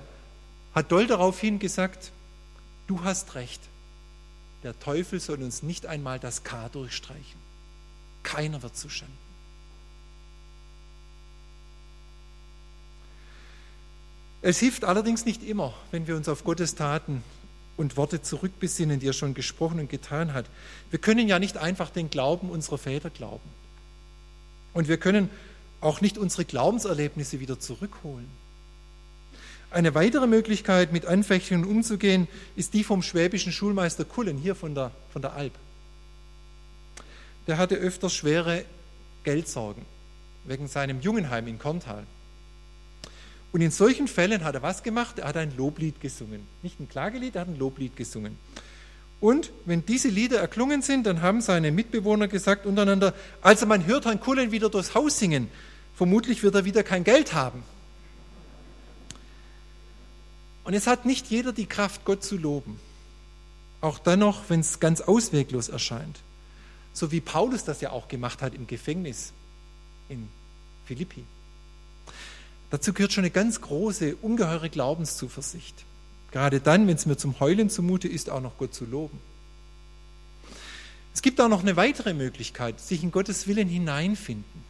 hat 0.74 0.92
Doll 0.92 1.08
daraufhin 1.08 1.60
gesagt, 1.60 2.12
du 2.88 3.04
hast 3.04 3.36
recht. 3.36 3.62
Der 4.64 4.78
Teufel 4.80 5.20
soll 5.20 5.44
uns 5.44 5.62
nicht 5.62 5.86
einmal 5.86 6.20
das 6.20 6.44
K 6.44 6.68
durchstreichen. 6.70 7.40
Keiner 8.24 8.64
wird 8.64 8.76
zustanden. 8.76 9.18
Es 14.42 14.60
hilft 14.60 14.84
allerdings 14.84 15.26
nicht 15.26 15.44
immer, 15.44 15.74
wenn 15.92 16.08
wir 16.08 16.16
uns 16.16 16.28
auf 16.28 16.44
Gottes 16.44 16.74
Taten 16.76 17.24
und 17.78 17.98
Worte 17.98 18.22
zurückbesinnen, 18.22 19.00
die 19.00 19.08
er 19.08 19.14
schon 19.14 19.34
gesprochen 19.34 19.80
und 19.80 19.90
getan 19.90 20.34
hat. 20.34 20.46
Wir 20.90 21.00
können 21.00 21.28
ja 21.28 21.40
nicht 21.40 21.58
einfach 21.58 21.90
den 21.90 22.10
Glauben 22.10 22.50
unserer 22.50 22.78
Väter 22.78 23.10
glauben. 23.10 23.50
Und 24.74 24.88
wir 24.88 24.98
können 24.98 25.30
auch 25.82 26.02
nicht 26.02 26.18
unsere 26.18 26.46
Glaubenserlebnisse 26.46 27.40
wieder 27.40 27.60
zurückholen. 27.60 28.28
Eine 29.72 29.94
weitere 29.94 30.28
Möglichkeit, 30.28 30.94
mit 30.94 31.06
Anfechtungen 31.06 31.66
umzugehen, 31.66 32.28
ist 32.56 32.74
die 32.74 32.84
vom 32.84 33.02
schwäbischen 33.02 33.52
Schulmeister 33.52 34.06
Kullen, 34.06 34.38
hier 34.38 34.56
von 34.56 34.74
der, 34.74 34.92
von 35.12 35.22
der 35.22 35.34
Alp 35.34 35.54
der 37.48 37.58
hatte 37.58 37.76
öfters 37.76 38.14
schwere 38.14 38.66
Geldsorgen 39.24 39.86
wegen 40.46 40.68
seinem 40.68 41.02
Jungenheim 41.02 41.48
in 41.48 41.60
Korntal. 41.60 42.06
Und 43.56 43.62
in 43.62 43.72
solchen 43.72 44.10
Fällen 44.10 44.44
hat 44.44 44.54
er 44.56 44.64
was 44.64 44.84
gemacht? 44.84 45.18
Er 45.20 45.30
hat 45.30 45.38
ein 45.38 45.56
Loblied 45.56 46.02
gesungen. 46.02 46.46
Nicht 46.62 46.82
ein 46.82 46.90
Klagelied, 46.90 47.36
er 47.36 47.42
hat 47.44 47.48
ein 47.48 47.58
Loblied 47.58 47.96
gesungen. 47.96 48.38
Und 49.22 49.50
wenn 49.64 49.86
diese 49.86 50.10
Lieder 50.10 50.42
erklungen 50.42 50.82
sind, 50.82 51.06
dann 51.06 51.22
haben 51.22 51.40
seine 51.40 51.72
Mitbewohner 51.72 52.28
gesagt 52.28 52.66
untereinander, 52.66 53.14
also 53.42 53.66
man 53.66 53.86
hört 53.86 54.04
Herrn 54.04 54.20
Kullen 54.20 54.52
wieder 54.52 54.70
durchs 54.70 54.94
Haus 54.94 55.20
singen, 55.20 55.48
vermutlich 55.96 56.44
wird 56.44 56.54
er 56.54 56.66
wieder 56.66 56.84
kein 56.84 57.06
Geld 57.06 57.34
haben. 57.34 57.64
Und 60.66 60.74
es 60.74 60.86
hat 60.86 61.06
nicht 61.06 61.28
jeder 61.28 61.54
die 61.54 61.66
Kraft, 61.66 62.04
Gott 62.04 62.26
zu 62.26 62.36
loben. 62.36 62.78
Auch 63.80 64.00
dann 64.00 64.20
noch, 64.20 64.50
wenn 64.50 64.60
es 64.60 64.82
ganz 64.82 65.00
ausweglos 65.00 65.70
erscheint 65.70 66.20
so 66.92 67.12
wie 67.12 67.22
Paulus 67.22 67.66
das 67.66 67.82
ja 67.82 67.92
auch 67.92 68.08
gemacht 68.08 68.42
hat 68.42 68.54
im 68.56 68.68
Gefängnis 68.68 69.34
in 70.08 70.30
Philippi. 70.86 71.26
Dazu 72.70 72.94
gehört 72.94 73.14
schon 73.14 73.24
eine 73.24 73.32
ganz 73.32 73.62
große, 73.62 74.16
ungeheure 74.18 74.70
Glaubenszuversicht. 74.70 75.86
Gerade 76.32 76.60
dann, 76.60 76.88
wenn 76.88 76.96
es 76.96 77.06
mir 77.06 77.18
zum 77.18 77.40
Heulen 77.40 77.70
zumute 77.70 78.08
ist, 78.08 78.30
auch 78.30 78.42
noch 78.42 78.58
Gott 78.58 78.74
zu 78.74 78.86
loben. 78.86 79.20
Es 81.14 81.22
gibt 81.22 81.40
auch 81.40 81.48
noch 81.48 81.62
eine 81.62 81.78
weitere 81.78 82.14
Möglichkeit, 82.14 82.80
sich 82.82 83.04
in 83.04 83.12
Gottes 83.12 83.48
Willen 83.48 83.70
hineinfinden. 83.70 84.64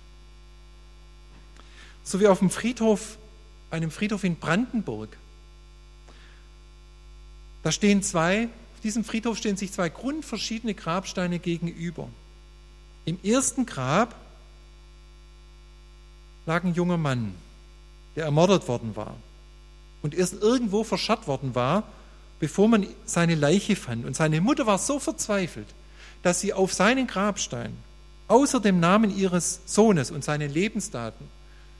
So 2.03 2.19
wie 2.19 2.27
auf 2.27 2.39
dem 2.39 2.51
Friedhof, 2.51 3.17
einem 3.71 3.89
Friedhof 3.89 4.23
in 4.23 4.35
Brandenburg. 4.35 5.17
Da 7.63 7.71
stehen 7.71 8.03
zwei 8.03 8.49
diesem 8.85 9.03
Friedhof 9.03 9.35
stehen 9.35 9.57
sich 9.57 9.71
zwei 9.71 9.89
grundverschiedene 9.89 10.75
Grabsteine 10.75 11.39
gegenüber. 11.39 12.07
Im 13.05 13.17
ersten 13.23 13.65
Grab 13.65 14.13
lag 16.45 16.63
ein 16.63 16.75
junger 16.75 16.97
Mann, 16.97 17.33
der 18.15 18.25
ermordet 18.25 18.67
worden 18.67 18.95
war 18.95 19.15
und 20.01 20.13
erst 20.15 20.33
irgendwo 20.41 20.83
verscharrt 20.83 21.27
worden 21.27 21.55
war, 21.55 21.83
bevor 22.39 22.67
man 22.67 22.87
seine 23.05 23.35
Leiche 23.35 23.75
fand. 23.75 24.05
Und 24.05 24.15
seine 24.15 24.41
Mutter 24.41 24.65
war 24.65 24.77
so 24.77 24.99
verzweifelt, 24.99 25.67
dass 26.23 26.41
sie 26.41 26.53
auf 26.53 26.73
seinen 26.73 27.07
Grabstein 27.07 27.75
außer 28.27 28.59
dem 28.59 28.79
Namen 28.79 29.15
ihres 29.15 29.61
Sohnes 29.65 30.11
und 30.11 30.23
seinen 30.23 30.51
Lebensdaten 30.51 31.27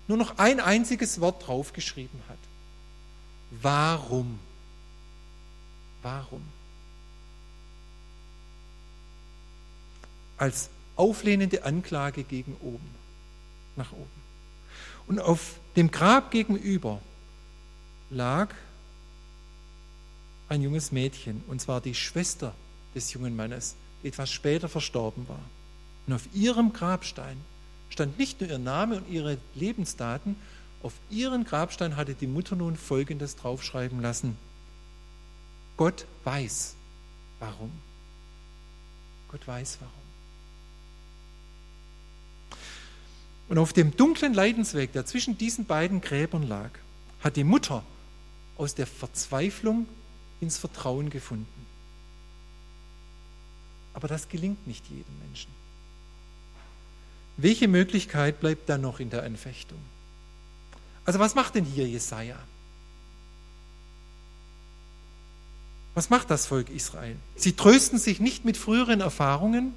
nur 0.07 0.17
noch 0.17 0.37
ein 0.37 0.59
einziges 0.59 1.19
Wort 1.19 1.47
draufgeschrieben 1.47 2.19
hat. 2.29 2.37
Warum? 3.61 4.39
Warum? 6.03 6.41
als 10.37 10.69
auflehnende 10.95 11.63
Anklage 11.63 12.23
gegen 12.23 12.55
oben, 12.61 12.89
nach 13.75 13.91
oben. 13.91 14.09
Und 15.07 15.19
auf 15.19 15.59
dem 15.75 15.91
Grab 15.91 16.31
gegenüber 16.31 17.01
lag 18.09 18.53
ein 20.47 20.61
junges 20.61 20.91
Mädchen, 20.91 21.43
und 21.47 21.59
zwar 21.59 21.81
die 21.81 21.95
Schwester 21.95 22.53
des 22.93 23.11
jungen 23.13 23.35
Mannes, 23.35 23.75
die 24.03 24.07
etwas 24.07 24.31
später 24.31 24.69
verstorben 24.69 25.27
war. 25.27 25.43
Und 26.07 26.13
auf 26.13 26.27
ihrem 26.33 26.71
Grabstein 26.71 27.37
stand 27.89 28.17
nicht 28.19 28.39
nur 28.39 28.49
ihr 28.49 28.59
Name 28.59 28.97
und 28.97 29.09
ihre 29.09 29.37
Lebensdaten, 29.55 30.35
auf 30.83 30.93
ihren 31.09 31.45
Grabstein 31.45 31.95
hatte 31.95 32.13
die 32.13 32.27
Mutter 32.27 32.55
nun 32.55 32.75
Folgendes 32.77 33.35
draufschreiben 33.35 34.01
lassen. 34.01 34.37
Gott 35.77 36.05
weiß, 36.23 36.75
warum. 37.39 37.71
Gott 39.29 39.47
weiß 39.47 39.79
warum. 39.81 40.04
Und 43.47 43.57
auf 43.57 43.73
dem 43.73 43.95
dunklen 43.95 44.33
Leidensweg, 44.33 44.91
der 44.93 45.05
zwischen 45.05 45.37
diesen 45.37 45.65
beiden 45.65 46.01
Gräbern 46.01 46.47
lag, 46.47 46.71
hat 47.21 47.35
die 47.35 47.43
Mutter 47.43 47.83
aus 48.57 48.75
der 48.75 48.87
Verzweiflung 48.87 49.87
ins 50.41 50.57
Vertrauen 50.57 51.09
gefunden. 51.09 51.65
Aber 53.93 54.07
das 54.07 54.29
gelingt 54.29 54.65
nicht 54.67 54.85
jedem 54.89 55.19
Menschen. 55.25 55.51
Welche 57.37 57.67
Möglichkeit 57.67 58.39
bleibt 58.39 58.69
da 58.69 58.77
noch 58.77 58.99
in 58.99 59.09
der 59.09 59.23
Anfechtung? 59.23 59.79
Also 61.05 61.19
was 61.19 61.35
macht 61.35 61.55
denn 61.55 61.65
hier 61.65 61.87
Jesaja? 61.87 62.37
Was 65.93 66.09
macht 66.09 66.29
das 66.29 66.45
Volk 66.45 66.69
Israel? 66.69 67.15
Sie 67.35 67.53
trösten 67.53 67.99
sich 67.99 68.19
nicht 68.19 68.43
mit 68.43 68.57
früheren 68.57 68.99
Erfahrungen, 68.99 69.73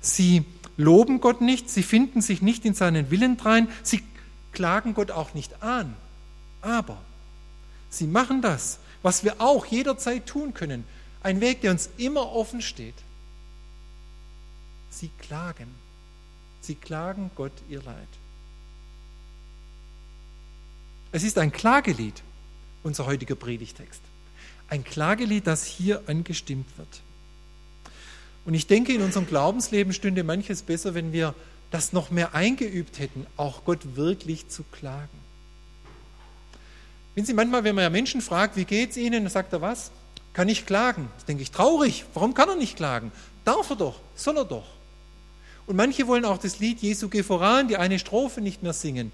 sie 0.00 0.44
loben 0.82 1.20
Gott 1.20 1.40
nicht, 1.40 1.70
sie 1.70 1.82
finden 1.82 2.20
sich 2.20 2.42
nicht 2.42 2.64
in 2.64 2.74
seinen 2.74 3.10
Willen 3.10 3.36
drein, 3.36 3.68
sie 3.82 4.02
klagen 4.52 4.94
Gott 4.94 5.10
auch 5.10 5.34
nicht 5.34 5.62
an. 5.62 5.94
Aber 6.60 7.00
sie 7.90 8.06
machen 8.06 8.42
das, 8.42 8.78
was 9.02 9.24
wir 9.24 9.40
auch 9.40 9.66
jederzeit 9.66 10.26
tun 10.26 10.54
können, 10.54 10.84
ein 11.22 11.40
Weg, 11.40 11.60
der 11.60 11.70
uns 11.70 11.90
immer 11.96 12.32
offen 12.32 12.62
steht. 12.62 12.94
Sie 14.90 15.10
klagen. 15.18 15.74
Sie 16.60 16.74
klagen 16.74 17.30
Gott 17.34 17.52
ihr 17.68 17.82
Leid. 17.82 18.08
Es 21.10 21.24
ist 21.24 21.38
ein 21.38 21.52
Klagelied, 21.52 22.22
unser 22.82 23.06
heutiger 23.06 23.34
Predigtext. 23.34 24.00
Ein 24.68 24.84
Klagelied, 24.84 25.46
das 25.46 25.64
hier 25.64 26.02
angestimmt 26.06 26.66
wird. 26.78 27.02
Und 28.44 28.54
ich 28.54 28.66
denke, 28.66 28.92
in 28.92 29.02
unserem 29.02 29.26
Glaubensleben 29.26 29.92
stünde 29.92 30.24
manches 30.24 30.62
besser, 30.62 30.94
wenn 30.94 31.12
wir 31.12 31.34
das 31.70 31.92
noch 31.92 32.10
mehr 32.10 32.34
eingeübt 32.34 32.98
hätten, 32.98 33.26
auch 33.36 33.64
Gott 33.64 33.96
wirklich 33.96 34.48
zu 34.48 34.62
klagen. 34.64 35.22
Wenn 37.14 37.24
Sie 37.24 37.34
manchmal, 37.34 37.64
wenn 37.64 37.74
man 37.74 37.84
ja 37.84 37.90
Menschen 37.90 38.20
fragt, 38.20 38.56
wie 38.56 38.64
geht 38.64 38.90
es 38.90 38.96
Ihnen, 38.96 39.24
dann 39.24 39.32
sagt 39.32 39.52
er 39.52 39.60
was? 39.60 39.90
Kann 40.32 40.48
ich 40.48 40.66
klagen? 40.66 41.08
Das 41.16 41.26
denke 41.26 41.42
ich, 41.42 41.50
traurig. 41.50 42.04
Warum 42.14 42.34
kann 42.34 42.48
er 42.48 42.56
nicht 42.56 42.76
klagen? 42.76 43.12
Darf 43.44 43.70
er 43.70 43.76
doch, 43.76 44.00
soll 44.14 44.38
er 44.38 44.44
doch. 44.44 44.66
Und 45.66 45.76
manche 45.76 46.06
wollen 46.06 46.24
auch 46.24 46.38
das 46.38 46.58
Lied 46.58 46.80
Jesu 46.80 47.08
geh 47.08 47.22
voran, 47.22 47.68
die 47.68 47.76
eine 47.76 47.98
Strophe 47.98 48.40
nicht 48.40 48.62
mehr 48.62 48.72
singen. 48.72 49.12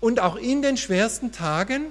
Und 0.00 0.20
auch 0.20 0.36
in 0.36 0.62
den 0.62 0.76
schwersten 0.76 1.32
Tagen 1.32 1.86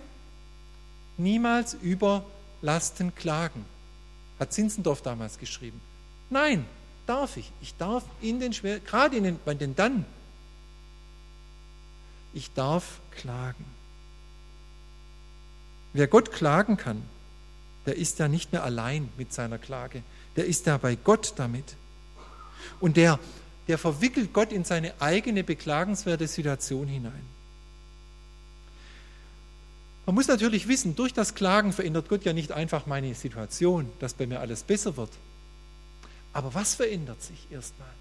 niemals 1.17 1.75
über 1.81 2.25
Lasten 2.61 3.15
klagen, 3.15 3.65
hat 4.39 4.53
Zinzendorf 4.53 5.01
damals 5.01 5.37
geschrieben. 5.37 5.79
Nein, 6.33 6.65
darf 7.05 7.37
ich. 7.37 7.51
Ich 7.61 7.75
darf 7.77 8.03
in 8.19 8.39
den 8.39 8.53
schwer, 8.53 8.79
gerade 8.79 9.15
in 9.15 9.23
den, 9.23 9.39
bei 9.45 9.53
den 9.53 9.75
dann, 9.75 10.03
ich 12.33 12.51
darf 12.53 12.99
klagen. 13.11 13.63
Wer 15.93 16.07
Gott 16.07 16.31
klagen 16.31 16.75
kann, 16.75 17.03
der 17.85 17.97
ist 17.97 18.17
ja 18.17 18.27
nicht 18.27 18.51
mehr 18.51 18.63
allein 18.63 19.09
mit 19.15 19.31
seiner 19.31 19.59
Klage. 19.59 20.01
Der 20.35 20.45
ist 20.45 20.65
ja 20.65 20.77
bei 20.77 20.95
Gott 20.95 21.33
damit. 21.35 21.75
Und 22.79 22.97
der, 22.97 23.19
der 23.67 23.77
verwickelt 23.77 24.33
Gott 24.33 24.51
in 24.51 24.63
seine 24.63 24.99
eigene 24.99 25.43
beklagenswerte 25.43 26.27
Situation 26.27 26.87
hinein. 26.87 27.25
Man 30.07 30.15
muss 30.15 30.27
natürlich 30.27 30.67
wissen, 30.67 30.95
durch 30.95 31.13
das 31.13 31.35
Klagen 31.35 31.73
verändert 31.73 32.09
Gott 32.09 32.25
ja 32.25 32.33
nicht 32.33 32.51
einfach 32.51 32.87
meine 32.87 33.13
Situation, 33.13 33.87
dass 33.99 34.15
bei 34.15 34.25
mir 34.25 34.39
alles 34.39 34.63
besser 34.63 34.97
wird, 34.97 35.11
aber 36.33 36.53
was 36.55 36.75
verändert 36.75 37.21
sich 37.21 37.47
erstmal? 37.51 37.93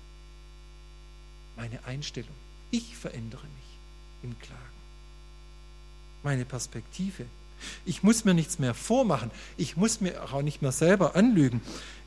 Meine 1.56 1.84
Einstellung. 1.84 2.34
Ich 2.70 2.96
verändere 2.96 3.42
mich 3.42 3.78
im 4.22 4.38
Klagen. 4.38 4.62
Meine 6.22 6.46
Perspektive. 6.46 7.26
Ich 7.84 8.02
muss 8.02 8.24
mir 8.24 8.34
nichts 8.34 8.58
mehr 8.58 8.74
vormachen. 8.74 9.30
Ich 9.58 9.76
muss 9.76 10.00
mir 10.00 10.22
auch 10.32 10.42
nicht 10.42 10.62
mehr 10.62 10.72
selber 10.72 11.14
anlügen. 11.14 11.60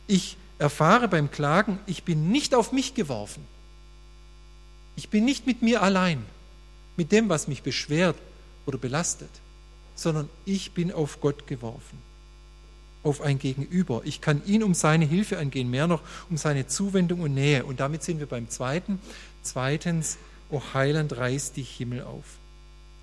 Ich 0.08 0.38
erfahre 0.58 1.08
beim 1.08 1.30
Klagen, 1.30 1.80
ich 1.86 2.04
bin 2.04 2.32
nicht 2.32 2.56
auf 2.56 2.72
mich 2.72 2.96
geworfen. 2.96 3.46
Ich 4.96 5.10
bin 5.10 5.26
nicht 5.26 5.46
mit 5.46 5.62
mir 5.62 5.82
allein, 5.82 6.26
mit 6.98 7.12
dem, 7.12 7.30
was 7.30 7.48
mich 7.48 7.62
beschwert 7.62 8.18
oder 8.66 8.78
belastet, 8.78 9.30
sondern 9.94 10.30
ich 10.46 10.72
bin 10.72 10.92
auf 10.92 11.22
Gott 11.22 11.46
geworfen 11.48 12.02
auf 13.06 13.22
ein 13.22 13.40
Gegenüber. 13.40 14.02
Ich 14.04 14.20
kann 14.20 14.42
ihn 14.46 14.64
um 14.64 14.74
seine 14.74 15.06
Hilfe 15.06 15.38
angehen, 15.38 15.70
mehr 15.70 15.88
noch 15.88 16.02
um 16.30 16.38
seine 16.38 16.68
Zuwendung 16.68 17.22
und 17.22 17.34
Nähe. 17.34 17.64
Und 17.64 17.80
damit 17.80 18.04
sind 18.04 18.20
wir 18.20 18.26
beim 18.26 18.50
zweiten. 18.50 19.00
Zweitens, 19.44 20.18
o 20.50 20.62
Heiland, 20.74 21.16
reiß 21.16 21.54
dich 21.54 21.70
Himmel 21.70 22.02
auf. 22.02 22.26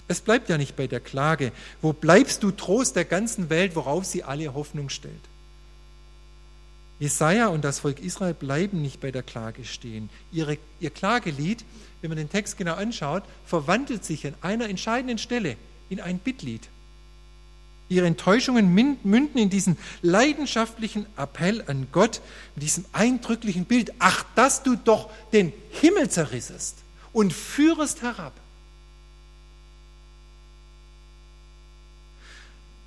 Es 0.09 0.21
bleibt 0.21 0.49
ja 0.49 0.59
nicht 0.59 0.77
bei 0.77 0.89
der 0.89 1.01
Klage. 1.01 1.53
Wo 1.81 1.93
bleibst 1.93 2.43
du 2.43 2.51
Trost 2.51 2.97
der 2.97 3.05
ganzen 3.05 3.49
Welt, 3.49 3.77
worauf 3.77 4.05
sie 4.05 4.25
alle 4.25 4.53
Hoffnung 4.53 4.89
stellt? 4.89 5.15
Jesaja 6.99 7.49
und 7.49 7.65
das 7.65 7.81
Volk 7.81 8.01
Israel 8.01 8.35
bleiben 8.35 8.83
nicht 8.83 9.01
bei 9.01 9.11
der 9.11 9.23
Klage 9.23 9.65
stehen. 9.65 10.11
Ihre, 10.31 10.59
ihr 10.81 10.91
Klagelied, 10.91 11.65
wenn 12.01 12.11
man 12.11 12.19
den 12.19 12.31
Text 12.31 12.59
genau 12.59 12.75
anschaut, 12.75 13.23
verwandelt 13.47 14.05
sich 14.05 14.27
an 14.27 14.35
einer 14.41 14.69
entscheidenden 14.69 15.19
Stelle 15.19 15.57
in 15.89 16.01
ein 16.01 16.19
Bittlied. 16.19 16.69
Ihre 17.93 18.07
Enttäuschungen 18.07 18.73
münden 18.75 19.39
in 19.39 19.51
diesen 19.51 19.77
leidenschaftlichen 20.01 21.07
Appell 21.17 21.63
an 21.67 21.89
Gott, 21.93 22.21
mit 22.55 22.65
diesem 22.65 22.85
eindrücklichen 22.93 23.65
Bild, 23.65 23.93
ach, 23.99 24.25
dass 24.35 24.63
du 24.63 24.77
doch 24.77 25.11
den 25.33 25.53
Himmel 25.71 26.09
zerrissest 26.09 26.79
und 27.13 27.33
führest 27.33 28.03
herab. 28.03 28.33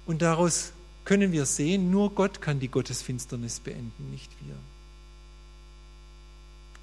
Und 0.05 0.21
daraus 0.21 0.71
können 1.03 1.31
wir 1.31 1.45
sehen, 1.45 1.91
nur 1.91 2.13
Gott 2.13 2.41
kann 2.41 2.59
die 2.59 2.67
Gottesfinsternis 2.67 3.59
beenden, 3.59 4.11
nicht 4.11 4.31
wir. 4.41 4.55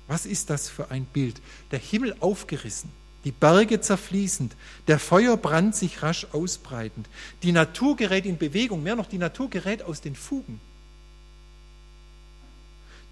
Was 0.07 0.27
ist 0.27 0.51
das 0.51 0.69
für 0.69 0.91
ein 0.91 1.05
Bild? 1.07 1.41
Der 1.71 1.79
Himmel 1.79 2.17
aufgerissen 2.21 2.91
die 3.25 3.33
Berge 3.33 3.81
zerfließend, 3.81 4.57
der 4.89 4.99
Feuerbrand 4.99 5.77
sich 5.77 6.03
rasch 6.03 6.27
ausbreitend, 6.33 7.09
die 7.43 7.53
Natur 7.53 7.97
gerät 7.97 8.27
in 8.27 8.39
Bewegung, 8.39 8.83
mehr 8.83 8.97
noch, 8.97 9.07
die 9.07 9.19
Natur 9.19 9.49
gerät 9.49 9.83
aus 9.83 10.01
den 10.01 10.17
Fugen. 10.17 10.61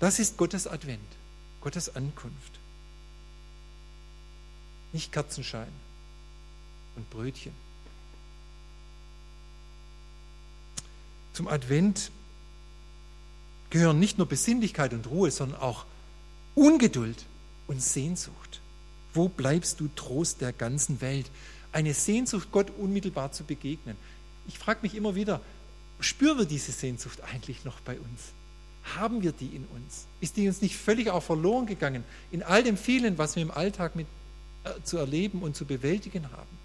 Das 0.01 0.19
ist 0.19 0.37
Gottes 0.37 0.67
Advent, 0.67 1.01
Gottes 1.61 1.95
Ankunft. 1.95 2.59
Nicht 4.93 5.13
Kerzenschein 5.13 5.73
und 6.97 7.09
Brötchen. 7.11 7.53
Zum 11.33 11.47
Advent 11.47 12.11
gehören 13.71 14.01
nicht 14.01 14.19
nur 14.19 14.27
Besinnlichkeit 14.27 14.93
und 14.93 15.07
Ruhe, 15.07 15.31
sondern 15.31 15.61
auch 15.61 15.85
Ungeduld 16.55 17.25
und 17.69 17.81
Sehnsucht. 17.81 18.60
Wo 19.15 19.29
bleibst 19.29 19.81
du 19.81 19.89
Trost 19.95 20.41
der 20.41 20.53
ganzen 20.53 21.01
Welt? 21.01 21.31
Eine 21.73 21.95
Sehnsucht, 21.95 22.49
Gott 22.53 22.71
unmittelbar 22.79 23.33
zu 23.33 23.45
begegnen. 23.45 23.97
Ich 24.47 24.59
frage 24.59 24.81
mich 24.83 24.95
immer 24.95 25.15
wieder, 25.15 25.41
spüren 26.01 26.39
wir 26.39 26.47
diese 26.47 26.73
Sehnsucht 26.73 27.21
eigentlich 27.23 27.65
noch 27.65 27.81
bei 27.81 27.99
uns? 27.99 28.33
Haben 28.97 29.23
wir 29.23 29.33
die 29.33 29.55
in 29.55 29.67
uns? 29.67 30.07
Ist 30.21 30.37
die 30.37 30.49
uns 30.49 30.63
nicht 30.63 30.77
völlig 30.77 31.11
auch 31.11 31.23
verloren 31.23 31.67
gegangen 31.67 32.05
in 32.31 32.43
all 32.43 32.63
dem 32.63 32.77
vielen, 32.77 33.19
was 33.19 33.37
wir 33.37 33.43
im 33.43 33.51
Alltag 33.51 33.95
mit, 33.95 34.07
äh, 34.65 34.71
zu 34.85 34.97
erleben 34.97 35.43
und 35.43 35.55
zu 35.55 35.65
bewältigen 35.65 36.31
haben? 36.33 36.59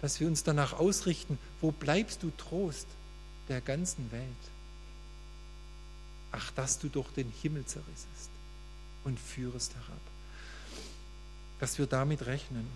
Dass 0.00 0.18
wir 0.18 0.26
uns 0.26 0.42
danach 0.42 0.72
ausrichten, 0.72 1.38
wo 1.60 1.72
bleibst 1.72 2.22
du 2.22 2.32
Trost 2.36 2.86
der 3.48 3.60
ganzen 3.60 4.10
Welt? 4.12 4.24
Ach, 6.32 6.50
dass 6.52 6.78
du 6.78 6.88
doch 6.88 7.12
den 7.12 7.30
Himmel 7.42 7.66
zerrissest 7.66 8.30
und 9.04 9.18
führest 9.18 9.74
herab 9.74 10.09
dass 11.60 11.78
wir 11.78 11.86
damit 11.86 12.26
rechnen. 12.26 12.66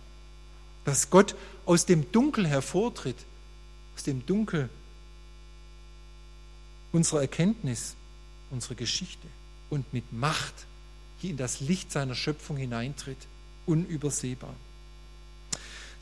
Dass 0.85 1.11
Gott 1.11 1.35
aus 1.65 1.87
dem 1.87 2.11
Dunkel 2.13 2.47
hervortritt, 2.47 3.17
aus 3.97 4.03
dem 4.05 4.25
Dunkel 4.27 4.69
unserer 6.93 7.23
Erkenntnis, 7.23 7.95
unserer 8.51 8.75
Geschichte 8.75 9.27
und 9.71 9.93
mit 9.93 10.13
Macht 10.13 10.55
hier 11.19 11.31
in 11.31 11.37
das 11.37 11.61
Licht 11.61 11.91
seiner 11.91 12.15
Schöpfung 12.15 12.57
hineintritt, 12.57 13.19
unübersehbar. 13.67 14.55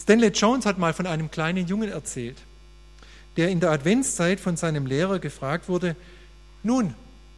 Stanley 0.01 0.29
Jones 0.29 0.67
hat 0.67 0.79
mal 0.79 0.93
von 0.93 1.07
einem 1.07 1.31
kleinen 1.31 1.67
Jungen 1.67 1.91
erzählt, 1.91 2.37
der 3.37 3.49
in 3.51 3.61
der 3.61 3.71
Adventszeit 3.71 4.41
von 4.41 4.57
seinem 4.57 4.85
Lehrer 4.85 5.21
gefragt 5.21 5.69
wurde, 5.69 5.97
nun, 6.63 6.95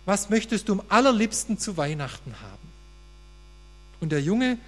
was 0.06 0.30
möchtest 0.30 0.68
du 0.68 0.72
am 0.72 0.82
allerliebsten 0.88 1.58
zu 1.58 1.76
Weihnachten 1.76 2.34
haben? 2.40 2.68
Und 4.00 4.12
der 4.12 4.20
Junge 4.20 4.58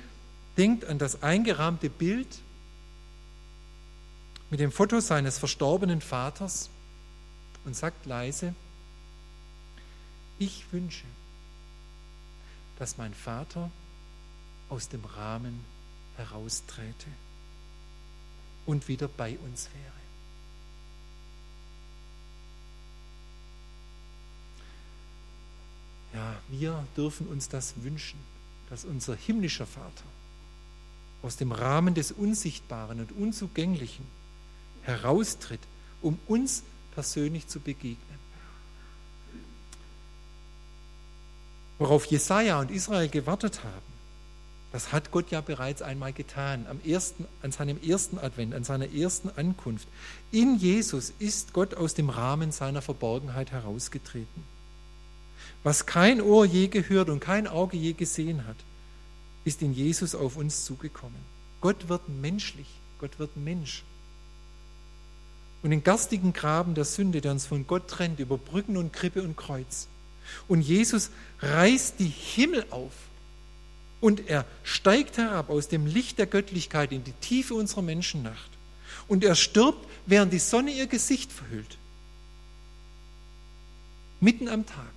denkt 0.56 0.84
an 0.84 0.98
das 0.98 1.22
eingerahmte 1.22 1.90
Bild 1.90 2.28
mit 4.50 4.60
dem 4.60 4.72
Foto 4.72 5.00
seines 5.00 5.38
verstorbenen 5.38 6.00
Vaters 6.00 6.70
und 7.64 7.74
sagt 7.74 8.06
leise, 8.06 8.54
ich 10.38 10.70
wünsche, 10.72 11.06
dass 12.78 12.96
mein 12.96 13.14
Vater 13.14 13.70
aus 14.68 14.88
dem 14.88 15.04
Rahmen 15.04 15.64
herausträte 16.16 17.06
und 18.66 18.88
wieder 18.88 19.08
bei 19.08 19.38
uns 19.38 19.68
wäre. 19.74 19.96
Ja, 26.14 26.36
wir 26.48 26.86
dürfen 26.96 27.26
uns 27.26 27.48
das 27.48 27.74
wünschen, 27.82 28.18
dass 28.70 28.84
unser 28.84 29.14
himmlischer 29.16 29.66
Vater 29.66 30.04
aus 31.22 31.36
dem 31.36 31.52
Rahmen 31.52 31.94
des 31.94 32.12
Unsichtbaren 32.12 33.00
und 33.00 33.12
Unzugänglichen 33.12 34.06
heraustritt, 34.82 35.60
um 36.02 36.18
uns 36.26 36.62
persönlich 36.94 37.48
zu 37.48 37.60
begegnen. 37.60 38.16
Worauf 41.78 42.06
Jesaja 42.06 42.60
und 42.60 42.70
Israel 42.70 43.08
gewartet 43.08 43.62
haben, 43.64 43.96
das 44.72 44.92
hat 44.92 45.10
Gott 45.10 45.30
ja 45.30 45.40
bereits 45.40 45.82
einmal 45.82 46.12
getan, 46.12 46.66
am 46.68 46.80
ersten, 46.84 47.26
an 47.42 47.52
seinem 47.52 47.82
ersten 47.82 48.18
Advent, 48.18 48.54
an 48.54 48.64
seiner 48.64 48.92
ersten 48.92 49.30
Ankunft. 49.36 49.88
In 50.32 50.58
Jesus 50.58 51.12
ist 51.18 51.52
Gott 51.52 51.74
aus 51.74 51.94
dem 51.94 52.10
Rahmen 52.10 52.52
seiner 52.52 52.82
Verborgenheit 52.82 53.52
herausgetreten. 53.52 54.44
Was 55.62 55.86
kein 55.86 56.20
Ohr 56.20 56.44
je 56.44 56.68
gehört 56.68 57.08
und 57.08 57.20
kein 57.20 57.46
Auge 57.46 57.76
je 57.76 57.92
gesehen 57.92 58.46
hat, 58.46 58.56
ist 59.46 59.62
in 59.62 59.72
Jesus 59.72 60.14
auf 60.14 60.36
uns 60.36 60.64
zugekommen. 60.64 61.20
Gott 61.60 61.88
wird 61.88 62.08
menschlich, 62.08 62.66
Gott 62.98 63.18
wird 63.18 63.36
Mensch. 63.36 63.84
Und 65.62 65.70
den 65.70 65.84
garstigen 65.84 66.32
Graben 66.32 66.74
der 66.74 66.84
Sünde, 66.84 67.20
der 67.20 67.32
uns 67.32 67.46
von 67.46 67.66
Gott 67.66 67.88
trennt, 67.88 68.18
über 68.18 68.38
Brücken 68.38 68.76
und 68.76 68.92
Krippe 68.92 69.22
und 69.22 69.36
Kreuz. 69.36 69.86
Und 70.48 70.60
Jesus 70.60 71.10
reißt 71.40 72.00
die 72.00 72.08
Himmel 72.08 72.66
auf 72.70 72.92
und 74.00 74.28
er 74.28 74.44
steigt 74.64 75.16
herab 75.16 75.48
aus 75.48 75.68
dem 75.68 75.86
Licht 75.86 76.18
der 76.18 76.26
Göttlichkeit 76.26 76.92
in 76.92 77.04
die 77.04 77.12
Tiefe 77.12 77.54
unserer 77.54 77.82
Menschennacht. 77.82 78.50
Und 79.08 79.22
er 79.24 79.36
stirbt, 79.36 79.86
während 80.06 80.32
die 80.32 80.40
Sonne 80.40 80.72
ihr 80.72 80.88
Gesicht 80.88 81.30
verhüllt. 81.30 81.78
Mitten 84.20 84.48
am 84.48 84.66
Tag. 84.66 84.92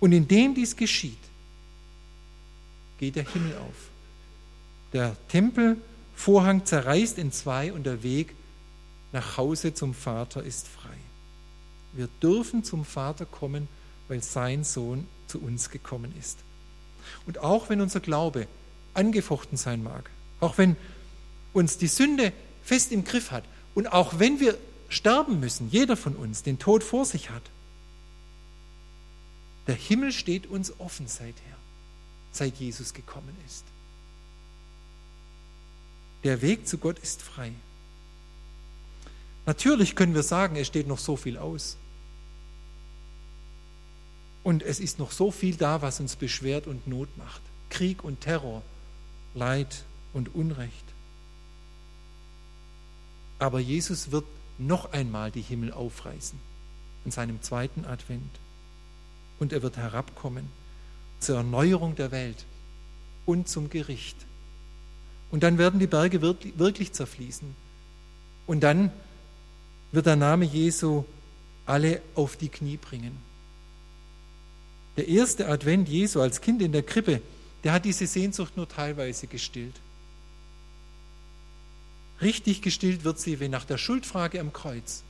Und 0.00 0.12
indem 0.12 0.54
dies 0.54 0.76
geschieht, 0.76 1.18
geht 2.98 3.16
der 3.16 3.28
Himmel 3.28 3.56
auf. 3.58 3.90
Der 4.92 5.16
Tempelvorhang 5.28 6.64
zerreißt 6.64 7.18
in 7.18 7.32
zwei 7.32 7.72
und 7.72 7.84
der 7.84 8.02
Weg 8.02 8.34
nach 9.12 9.36
Hause 9.36 9.74
zum 9.74 9.94
Vater 9.94 10.42
ist 10.42 10.68
frei. 10.68 10.96
Wir 11.92 12.08
dürfen 12.22 12.64
zum 12.64 12.84
Vater 12.84 13.24
kommen, 13.24 13.68
weil 14.08 14.22
sein 14.22 14.64
Sohn 14.64 15.06
zu 15.26 15.40
uns 15.40 15.70
gekommen 15.70 16.12
ist. 16.18 16.38
Und 17.26 17.38
auch 17.38 17.68
wenn 17.68 17.80
unser 17.80 18.00
Glaube 18.00 18.46
angefochten 18.94 19.56
sein 19.56 19.82
mag, 19.82 20.10
auch 20.40 20.58
wenn 20.58 20.76
uns 21.52 21.78
die 21.78 21.86
Sünde 21.86 22.32
fest 22.62 22.92
im 22.92 23.04
Griff 23.04 23.30
hat 23.30 23.44
und 23.74 23.92
auch 23.92 24.18
wenn 24.18 24.40
wir 24.40 24.56
sterben 24.88 25.40
müssen, 25.40 25.70
jeder 25.70 25.96
von 25.96 26.14
uns 26.14 26.42
den 26.42 26.58
Tod 26.58 26.84
vor 26.84 27.04
sich 27.04 27.30
hat, 27.30 27.42
der 29.66 29.74
Himmel 29.74 30.12
steht 30.12 30.46
uns 30.46 30.78
offen 30.78 31.08
seither, 31.08 31.55
seit 32.36 32.56
Jesus 32.56 32.94
gekommen 32.94 33.36
ist. 33.46 33.64
Der 36.24 36.42
Weg 36.42 36.66
zu 36.66 36.78
Gott 36.78 36.98
ist 36.98 37.22
frei. 37.22 37.52
Natürlich 39.46 39.94
können 39.94 40.14
wir 40.14 40.24
sagen, 40.24 40.56
es 40.56 40.66
steht 40.66 40.88
noch 40.88 40.98
so 40.98 41.16
viel 41.16 41.38
aus. 41.38 41.76
Und 44.42 44.62
es 44.62 44.80
ist 44.80 44.98
noch 44.98 45.12
so 45.12 45.30
viel 45.30 45.56
da, 45.56 45.82
was 45.82 46.00
uns 46.00 46.16
beschwert 46.16 46.66
und 46.66 46.86
Not 46.86 47.16
macht. 47.16 47.40
Krieg 47.70 48.04
und 48.04 48.20
Terror, 48.20 48.62
Leid 49.34 49.84
und 50.12 50.34
Unrecht. 50.34 50.84
Aber 53.38 53.60
Jesus 53.60 54.10
wird 54.10 54.24
noch 54.58 54.92
einmal 54.92 55.30
die 55.30 55.42
Himmel 55.42 55.72
aufreißen 55.72 56.38
in 57.04 57.10
seinem 57.10 57.42
zweiten 57.42 57.84
Advent. 57.84 58.30
Und 59.38 59.52
er 59.52 59.62
wird 59.62 59.76
herabkommen 59.76 60.48
zur 61.26 61.38
Erneuerung 61.38 61.96
der 61.96 62.12
Welt 62.12 62.44
und 63.26 63.48
zum 63.48 63.68
Gericht. 63.68 64.16
Und 65.30 65.42
dann 65.42 65.58
werden 65.58 65.80
die 65.80 65.88
Berge 65.88 66.22
wirklich 66.22 66.92
zerfließen. 66.92 67.54
Und 68.46 68.60
dann 68.60 68.92
wird 69.90 70.06
der 70.06 70.16
Name 70.16 70.44
Jesu 70.44 71.04
alle 71.66 72.00
auf 72.14 72.36
die 72.36 72.48
Knie 72.48 72.76
bringen. 72.76 73.16
Der 74.96 75.08
erste 75.08 75.48
Advent 75.48 75.88
Jesu 75.88 76.20
als 76.20 76.40
Kind 76.40 76.62
in 76.62 76.70
der 76.70 76.84
Krippe, 76.84 77.20
der 77.64 77.72
hat 77.72 77.84
diese 77.84 78.06
Sehnsucht 78.06 78.56
nur 78.56 78.68
teilweise 78.68 79.26
gestillt. 79.26 79.74
Richtig 82.20 82.62
gestillt 82.62 83.02
wird 83.02 83.18
sie, 83.18 83.40
wenn 83.40 83.50
nach 83.50 83.64
der 83.64 83.78
Schuldfrage 83.78 84.40
am 84.40 84.52
Kreuz 84.52 85.02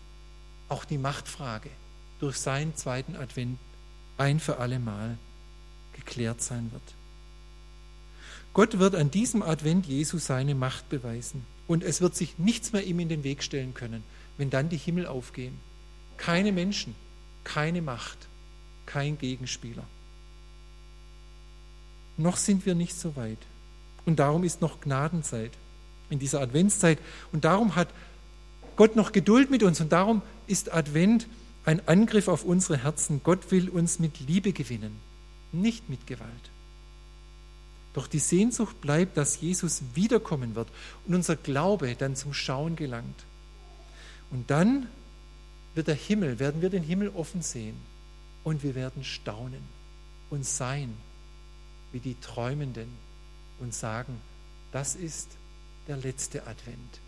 auch 0.71 0.87
die 0.87 0.99
Machtfrage 0.99 1.71
durch 2.21 2.39
seinen 2.39 2.75
zweiten 2.75 3.17
Advent 3.17 3.59
ein 4.17 4.41
für 4.41 4.59
alle 4.59 4.79
Mal 4.79 5.19
geklärt 6.07 6.41
sein 6.43 6.71
wird. 6.73 6.83
Gott 8.55 8.79
wird 8.79 8.95
an 8.95 9.11
diesem 9.11 9.43
Advent 9.43 9.87
Jesu 9.87 10.19
seine 10.19 10.55
Macht 10.55 10.89
beweisen 10.89 11.45
und 11.67 11.83
es 11.83 12.01
wird 12.01 12.17
sich 12.17 12.39
nichts 12.39 12.73
mehr 12.73 12.85
ihm 12.85 13.01
in 13.01 13.09
den 13.09 13.23
Weg 13.25 13.43
stellen 13.43 13.75
können, 13.75 14.03
wenn 14.39 14.49
dann 14.49 14.71
die 14.71 14.79
Himmel 14.79 15.07
aufgehen. 15.07 15.59
Keine 16.17 16.53
Menschen, 16.53 16.95
keine 17.45 17.83
Macht, 17.83 18.29
kein 18.87 19.19
Gegenspieler. 19.19 19.85
Noch 22.17 22.37
sind 22.37 22.65
wir 22.65 22.75
nicht 22.75 22.99
so 22.99 23.15
weit. 23.17 23.39
Und 24.07 24.19
darum 24.19 24.45
ist 24.45 24.63
noch 24.63 24.81
Gnadenzeit 24.81 25.53
in 26.09 26.19
dieser 26.19 26.41
Adventszeit. 26.41 26.99
Und 27.33 27.45
darum 27.45 27.77
hat 27.77 27.89
Gott 28.77 28.97
noch 28.97 29.13
Geduld 29.13 29.51
mit 29.51 29.63
uns. 29.63 29.81
Und 29.81 29.93
darum 29.93 30.23
ist 30.47 30.73
Advent 30.73 31.27
ein 31.65 31.87
Angriff 31.87 32.29
auf 32.29 32.45
unsere 32.45 32.79
Herzen. 32.79 33.21
Gott 33.23 33.51
will 33.51 33.69
uns 33.69 33.99
mit 33.99 34.21
Liebe 34.21 34.53
gewinnen, 34.53 34.99
nicht 35.53 35.89
mit 35.89 36.07
Gewalt. 36.07 36.51
Doch 37.95 38.07
die 38.07 38.19
Sehnsucht 38.19 38.81
bleibt, 38.81 39.17
dass 39.17 39.41
Jesus 39.41 39.83
wiederkommen 39.95 40.55
wird 40.55 40.69
und 41.07 41.15
unser 41.15 41.37
Glaube 41.37 41.95
dann 41.97 42.15
zum 42.15 42.35
Schauen 42.35 42.77
gelangt. 42.77 43.25
Und 44.31 44.51
dann 44.51 44.87
wird 45.75 45.89
der 45.89 45.95
Himmel, 45.95 46.39
werden 46.39 46.61
wir 46.61 46.71
den 46.71 46.83
Himmel 46.83 47.09
offen 47.11 47.43
sehen 47.43 47.77
und 48.45 48.63
wir 48.63 48.75
werden 48.75 49.05
staunen 49.05 49.63
und 50.31 50.45
sein 50.45 50.95
wie 51.93 52.01
die 52.01 52.21
Träumenden 52.21 52.89
und 53.61 53.75
sagen, 53.75 54.21
das 54.73 54.95
ist 54.95 55.29
der 55.89 55.97
letzte 55.97 56.47
Advent. 56.47 57.01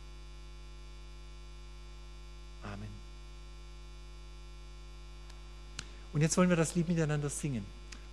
Amen. 2.62 2.88
Und 6.12 6.22
jetzt 6.22 6.36
wollen 6.36 6.48
wir 6.48 6.56
das 6.56 6.74
Lied 6.74 6.88
miteinander 6.88 7.28
singen. 7.28 7.64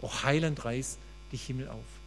O 0.06 0.24
Heiland 0.24 0.64
reiß 0.64 1.00
die 1.32 1.38
Himmel 1.38 1.68
auf. 1.68 2.05